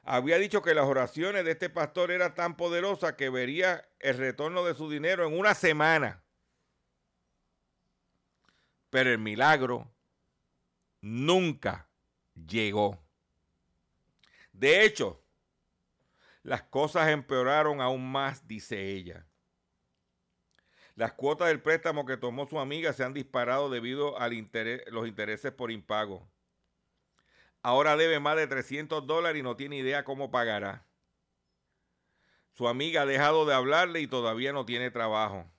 Había 0.01 0.39
dicho 0.39 0.63
que 0.63 0.73
las 0.73 0.85
oraciones 0.85 1.45
de 1.45 1.51
este 1.51 1.69
pastor 1.69 2.09
eran 2.09 2.33
tan 2.33 2.57
poderosas 2.57 3.13
que 3.13 3.29
vería 3.29 3.87
el 3.99 4.17
retorno 4.17 4.65
de 4.65 4.73
su 4.73 4.89
dinero 4.89 5.27
en 5.27 5.37
una 5.37 5.53
semana. 5.53 6.23
Pero 8.89 9.11
el 9.11 9.19
milagro 9.19 9.93
nunca 10.99 11.87
llegó. 12.33 12.99
De 14.51 14.83
hecho, 14.83 15.21
las 16.45 16.61
cosas 16.61 17.09
empeoraron 17.09 17.81
aún 17.81 18.11
más, 18.11 18.47
dice 18.47 18.91
ella. 18.91 19.25
Las 20.93 21.13
cuotas 21.13 21.47
del 21.47 21.59
préstamo 21.59 22.05
que 22.05 22.17
tomó 22.17 22.45
su 22.45 22.59
amiga 22.59 22.93
se 22.93 23.03
han 23.03 23.15
disparado 23.15 23.71
debido 23.71 24.19
a 24.19 24.29
los 24.29 25.07
intereses 25.07 25.51
por 25.51 25.71
impago. 25.71 26.29
Ahora 27.63 27.97
debe 27.97 28.19
más 28.19 28.37
de 28.37 28.45
300 28.45 29.07
dólares 29.07 29.39
y 29.39 29.43
no 29.43 29.55
tiene 29.55 29.77
idea 29.77 30.05
cómo 30.05 30.29
pagará. 30.29 30.85
Su 32.51 32.67
amiga 32.67 33.01
ha 33.01 33.05
dejado 33.07 33.47
de 33.47 33.55
hablarle 33.55 34.01
y 34.01 34.07
todavía 34.07 34.53
no 34.53 34.65
tiene 34.65 34.91
trabajo. 34.91 35.51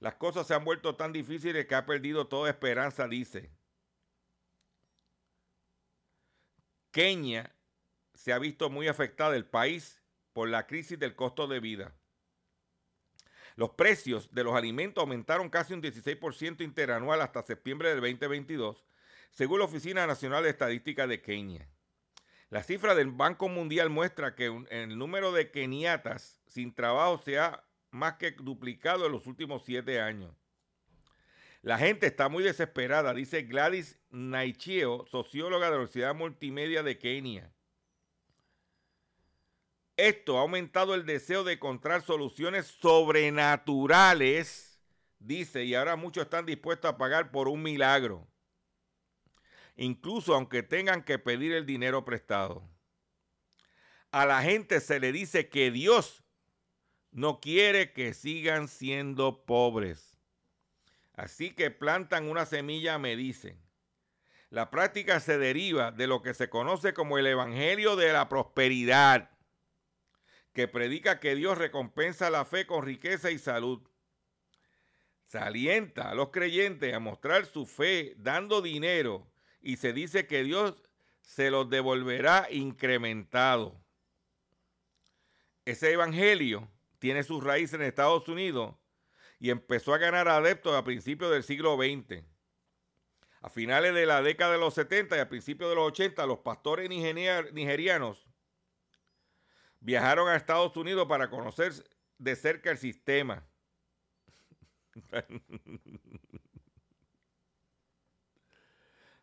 Las 0.00 0.16
cosas 0.16 0.48
se 0.48 0.54
han 0.54 0.64
vuelto 0.64 0.96
tan 0.96 1.12
difíciles 1.12 1.66
que 1.66 1.76
ha 1.76 1.86
perdido 1.86 2.26
toda 2.26 2.50
esperanza, 2.50 3.06
dice. 3.06 3.52
Kenia 6.90 7.54
se 8.20 8.34
ha 8.34 8.38
visto 8.38 8.68
muy 8.68 8.86
afectada 8.86 9.34
el 9.34 9.46
país 9.46 10.02
por 10.34 10.50
la 10.50 10.66
crisis 10.66 10.98
del 10.98 11.16
costo 11.16 11.46
de 11.46 11.58
vida. 11.58 11.94
Los 13.56 13.70
precios 13.70 14.30
de 14.34 14.44
los 14.44 14.54
alimentos 14.54 15.00
aumentaron 15.00 15.48
casi 15.48 15.72
un 15.72 15.82
16% 15.82 16.60
interanual 16.60 17.22
hasta 17.22 17.42
septiembre 17.42 17.88
del 17.88 18.02
2022, 18.02 18.84
según 19.30 19.60
la 19.60 19.64
Oficina 19.64 20.06
Nacional 20.06 20.42
de 20.42 20.50
Estadística 20.50 21.06
de 21.06 21.22
Kenia. 21.22 21.66
La 22.50 22.62
cifra 22.62 22.94
del 22.94 23.10
Banco 23.10 23.48
Mundial 23.48 23.88
muestra 23.88 24.34
que 24.34 24.52
el 24.68 24.98
número 24.98 25.32
de 25.32 25.50
keniatas 25.50 26.42
sin 26.46 26.74
trabajo 26.74 27.22
se 27.24 27.38
ha 27.38 27.64
más 27.90 28.16
que 28.16 28.32
duplicado 28.32 29.06
en 29.06 29.12
los 29.12 29.26
últimos 29.26 29.64
siete 29.64 29.98
años. 29.98 30.34
La 31.62 31.78
gente 31.78 32.06
está 32.06 32.28
muy 32.28 32.44
desesperada, 32.44 33.14
dice 33.14 33.44
Gladys 33.44 33.98
Naicheo, 34.10 35.06
socióloga 35.06 35.66
de 35.66 35.70
la 35.70 35.76
Universidad 35.78 36.14
Multimedia 36.14 36.82
de 36.82 36.98
Kenia. 36.98 37.50
Esto 40.00 40.38
ha 40.38 40.40
aumentado 40.40 40.94
el 40.94 41.04
deseo 41.04 41.44
de 41.44 41.52
encontrar 41.52 42.00
soluciones 42.00 42.66
sobrenaturales, 42.66 44.80
dice, 45.18 45.64
y 45.64 45.74
ahora 45.74 45.96
muchos 45.96 46.24
están 46.24 46.46
dispuestos 46.46 46.90
a 46.90 46.96
pagar 46.96 47.30
por 47.30 47.48
un 47.48 47.62
milagro, 47.62 48.26
incluso 49.76 50.34
aunque 50.34 50.62
tengan 50.62 51.04
que 51.04 51.18
pedir 51.18 51.52
el 51.52 51.66
dinero 51.66 52.06
prestado. 52.06 52.66
A 54.10 54.24
la 54.24 54.40
gente 54.40 54.80
se 54.80 55.00
le 55.00 55.12
dice 55.12 55.50
que 55.50 55.70
Dios 55.70 56.24
no 57.10 57.38
quiere 57.38 57.92
que 57.92 58.14
sigan 58.14 58.68
siendo 58.68 59.44
pobres. 59.44 60.16
Así 61.12 61.50
que 61.50 61.70
plantan 61.70 62.30
una 62.30 62.46
semilla, 62.46 62.96
me 62.96 63.16
dicen. 63.16 63.60
La 64.48 64.70
práctica 64.70 65.20
se 65.20 65.36
deriva 65.36 65.92
de 65.92 66.06
lo 66.06 66.22
que 66.22 66.32
se 66.32 66.48
conoce 66.48 66.94
como 66.94 67.18
el 67.18 67.26
Evangelio 67.26 67.96
de 67.96 68.14
la 68.14 68.30
Prosperidad 68.30 69.28
que 70.52 70.68
predica 70.68 71.20
que 71.20 71.34
Dios 71.34 71.58
recompensa 71.58 72.30
la 72.30 72.44
fe 72.44 72.66
con 72.66 72.84
riqueza 72.84 73.30
y 73.30 73.38
salud. 73.38 73.80
Se 75.24 75.38
alienta 75.38 76.10
a 76.10 76.14
los 76.14 76.30
creyentes 76.30 76.92
a 76.92 76.98
mostrar 76.98 77.46
su 77.46 77.66
fe 77.66 78.14
dando 78.16 78.62
dinero 78.62 79.30
y 79.60 79.76
se 79.76 79.92
dice 79.92 80.26
que 80.26 80.42
Dios 80.42 80.82
se 81.20 81.50
los 81.50 81.70
devolverá 81.70 82.48
incrementado. 82.50 83.80
Ese 85.64 85.92
evangelio 85.92 86.68
tiene 86.98 87.22
sus 87.22 87.44
raíces 87.44 87.74
en 87.74 87.82
Estados 87.82 88.28
Unidos 88.28 88.74
y 89.38 89.50
empezó 89.50 89.94
a 89.94 89.98
ganar 89.98 90.28
adeptos 90.28 90.74
a 90.74 90.84
principios 90.84 91.30
del 91.30 91.44
siglo 91.44 91.76
XX. 91.76 92.24
A 93.42 93.48
finales 93.48 93.94
de 93.94 94.04
la 94.04 94.20
década 94.20 94.52
de 94.52 94.58
los 94.58 94.74
70 94.74 95.16
y 95.16 95.20
a 95.20 95.28
principios 95.28 95.70
de 95.70 95.76
los 95.76 95.86
80, 95.86 96.26
los 96.26 96.40
pastores 96.40 96.90
nigerianos 96.90 98.29
viajaron 99.80 100.28
a 100.28 100.36
Estados 100.36 100.76
Unidos 100.76 101.08
para 101.08 101.28
conocer 101.30 101.72
de 102.18 102.36
cerca 102.36 102.70
el 102.70 102.78
sistema. 102.78 103.44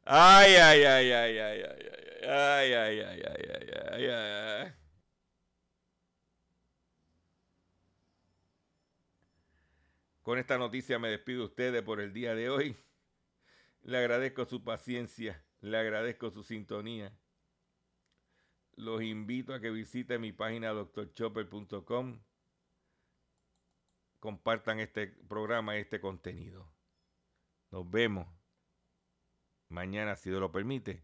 Ay, 0.10 0.56
ay, 0.56 0.84
ay, 0.84 1.12
ay, 1.12 1.38
ay, 1.38 1.62
ay, 1.62 1.84
ay, 2.24 2.74
ay, 2.74 3.02
ay, 3.02 3.24
ay, 3.26 3.66
ay, 3.92 4.06
ay, 4.06 4.74
Con 10.22 10.40
esta 10.40 10.58
noticia 10.58 10.98
me 10.98 11.10
despido 11.10 11.40
de 11.40 11.46
ustedes 11.46 11.84
por 11.84 12.00
el 12.02 12.14
día 12.14 12.36
de 12.36 12.50
hoy. 12.50 12.76
Le 13.84 13.98
agradezco 13.98 14.46
su 14.46 14.64
paciencia, 14.64 15.44
le 15.62 15.78
agradezco 15.78 16.32
su 16.32 16.44
sintonía 16.44 17.14
los 18.78 19.02
invito 19.02 19.54
a 19.54 19.60
que 19.60 19.72
visiten 19.72 20.22
mi 20.22 20.32
página 20.32 20.70
doctorchopper.com. 20.70 22.20
Compartan 24.20 24.80
este 24.80 25.08
programa, 25.08 25.78
este 25.78 26.00
contenido. 26.00 26.72
Nos 27.72 27.90
vemos 27.90 28.28
mañana, 29.70 30.16
si 30.16 30.30
Dios 30.30 30.40
lo 30.40 30.52
permite, 30.52 31.04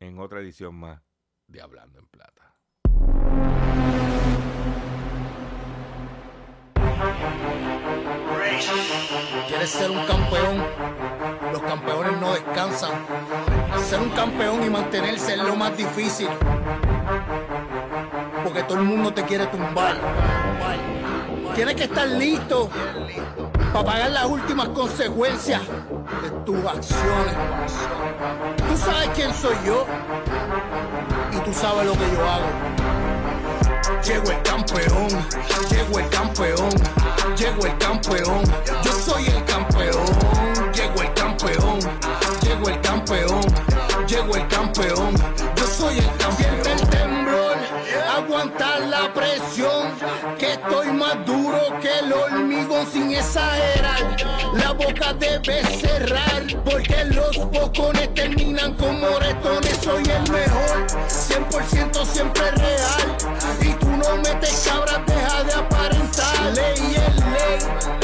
en 0.00 0.18
otra 0.18 0.40
edición 0.40 0.74
más 0.74 1.02
de 1.46 1.60
Hablando 1.60 1.98
en 1.98 2.06
Plata. 2.06 2.56
¿Quieres 9.48 9.70
ser 9.70 9.90
un 9.90 10.06
campeón? 10.06 10.64
Los 11.52 11.62
campeones 11.62 12.20
no 12.20 12.32
descansan. 12.32 13.51
Ser 13.88 14.00
un 14.00 14.10
campeón 14.10 14.64
y 14.64 14.70
mantenerse 14.70 15.34
es 15.34 15.38
lo 15.38 15.56
más 15.56 15.76
difícil 15.76 16.28
porque 18.42 18.62
todo 18.64 18.78
el 18.78 18.84
mundo 18.84 19.12
te 19.12 19.22
quiere 19.24 19.46
tumbar. 19.46 19.96
Tienes 21.54 21.74
que 21.74 21.84
estar 21.84 22.06
listo 22.06 22.68
para 23.72 23.84
pagar 23.84 24.10
las 24.10 24.26
últimas 24.26 24.68
consecuencias 24.68 25.60
de 26.22 26.30
tus 26.44 26.56
acciones. 26.64 27.34
Tú 28.68 28.76
sabes 28.76 29.08
quién 29.14 29.32
soy 29.34 29.56
yo 29.66 29.86
y 31.32 31.36
tú 31.38 31.52
sabes 31.52 31.86
lo 31.86 31.92
que 31.92 32.10
yo 32.14 32.30
hago. 32.30 34.02
Llego 34.04 34.30
el 34.30 34.42
campeón, 34.42 35.08
llego 35.70 35.98
el 35.98 36.08
campeón, 36.08 36.70
llego 37.36 37.66
el 37.66 37.78
campeón, 37.78 38.42
yo 38.82 38.92
soy 38.92 39.26
el 39.26 39.44
campeón, 39.44 40.06
llego 40.72 41.02
el 41.02 41.14
campeón, 41.14 41.78
llego 42.42 42.68
el 42.68 42.80
campeón, 42.80 43.40
llego 44.06 44.36
el 44.36 44.48
campeón, 44.48 45.14
yo 45.56 45.66
soy 45.66 45.98
el 45.98 46.16
campeón 46.16 46.92
aguantar 48.16 48.80
la 48.82 49.12
presión, 49.12 49.88
que 50.38 50.52
estoy 50.52 50.88
más 50.92 51.24
duro 51.26 51.58
que 51.80 51.98
el 51.98 52.12
hormigón 52.12 52.86
sin 52.86 53.12
exagerar. 53.12 54.16
La 54.54 54.72
boca 54.72 55.12
debe 55.14 55.62
cerrar, 55.78 56.44
porque 56.64 57.04
los 57.06 57.36
bocones 57.50 58.12
terminan 58.14 58.74
con 58.74 59.00
moretones. 59.00 59.78
Soy 59.82 60.02
el 60.02 60.32
mejor, 60.32 60.86
100% 61.08 62.04
siempre 62.04 62.50
real. 62.52 63.16
Y 63.60 63.72
tú 63.74 63.88
no 63.88 64.16
metes 64.16 64.68
cabras, 64.68 65.00
deja 65.06 65.44
de 65.44 65.52
aparentar. 65.54 66.52
Ley 66.54 66.96
es 66.96 67.16
ley, 67.16 67.58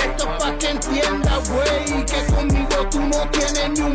esto 0.05 0.25
es 0.25 0.43
pa' 0.43 0.59
que 0.59 0.71
entienda, 0.71 1.39
güey, 1.49 2.05
que 2.07 2.33
conmigo 2.33 2.89
tú 2.91 3.01
no 3.01 3.29
tienes 3.31 3.71
ni 3.71 3.81
un 3.81 3.95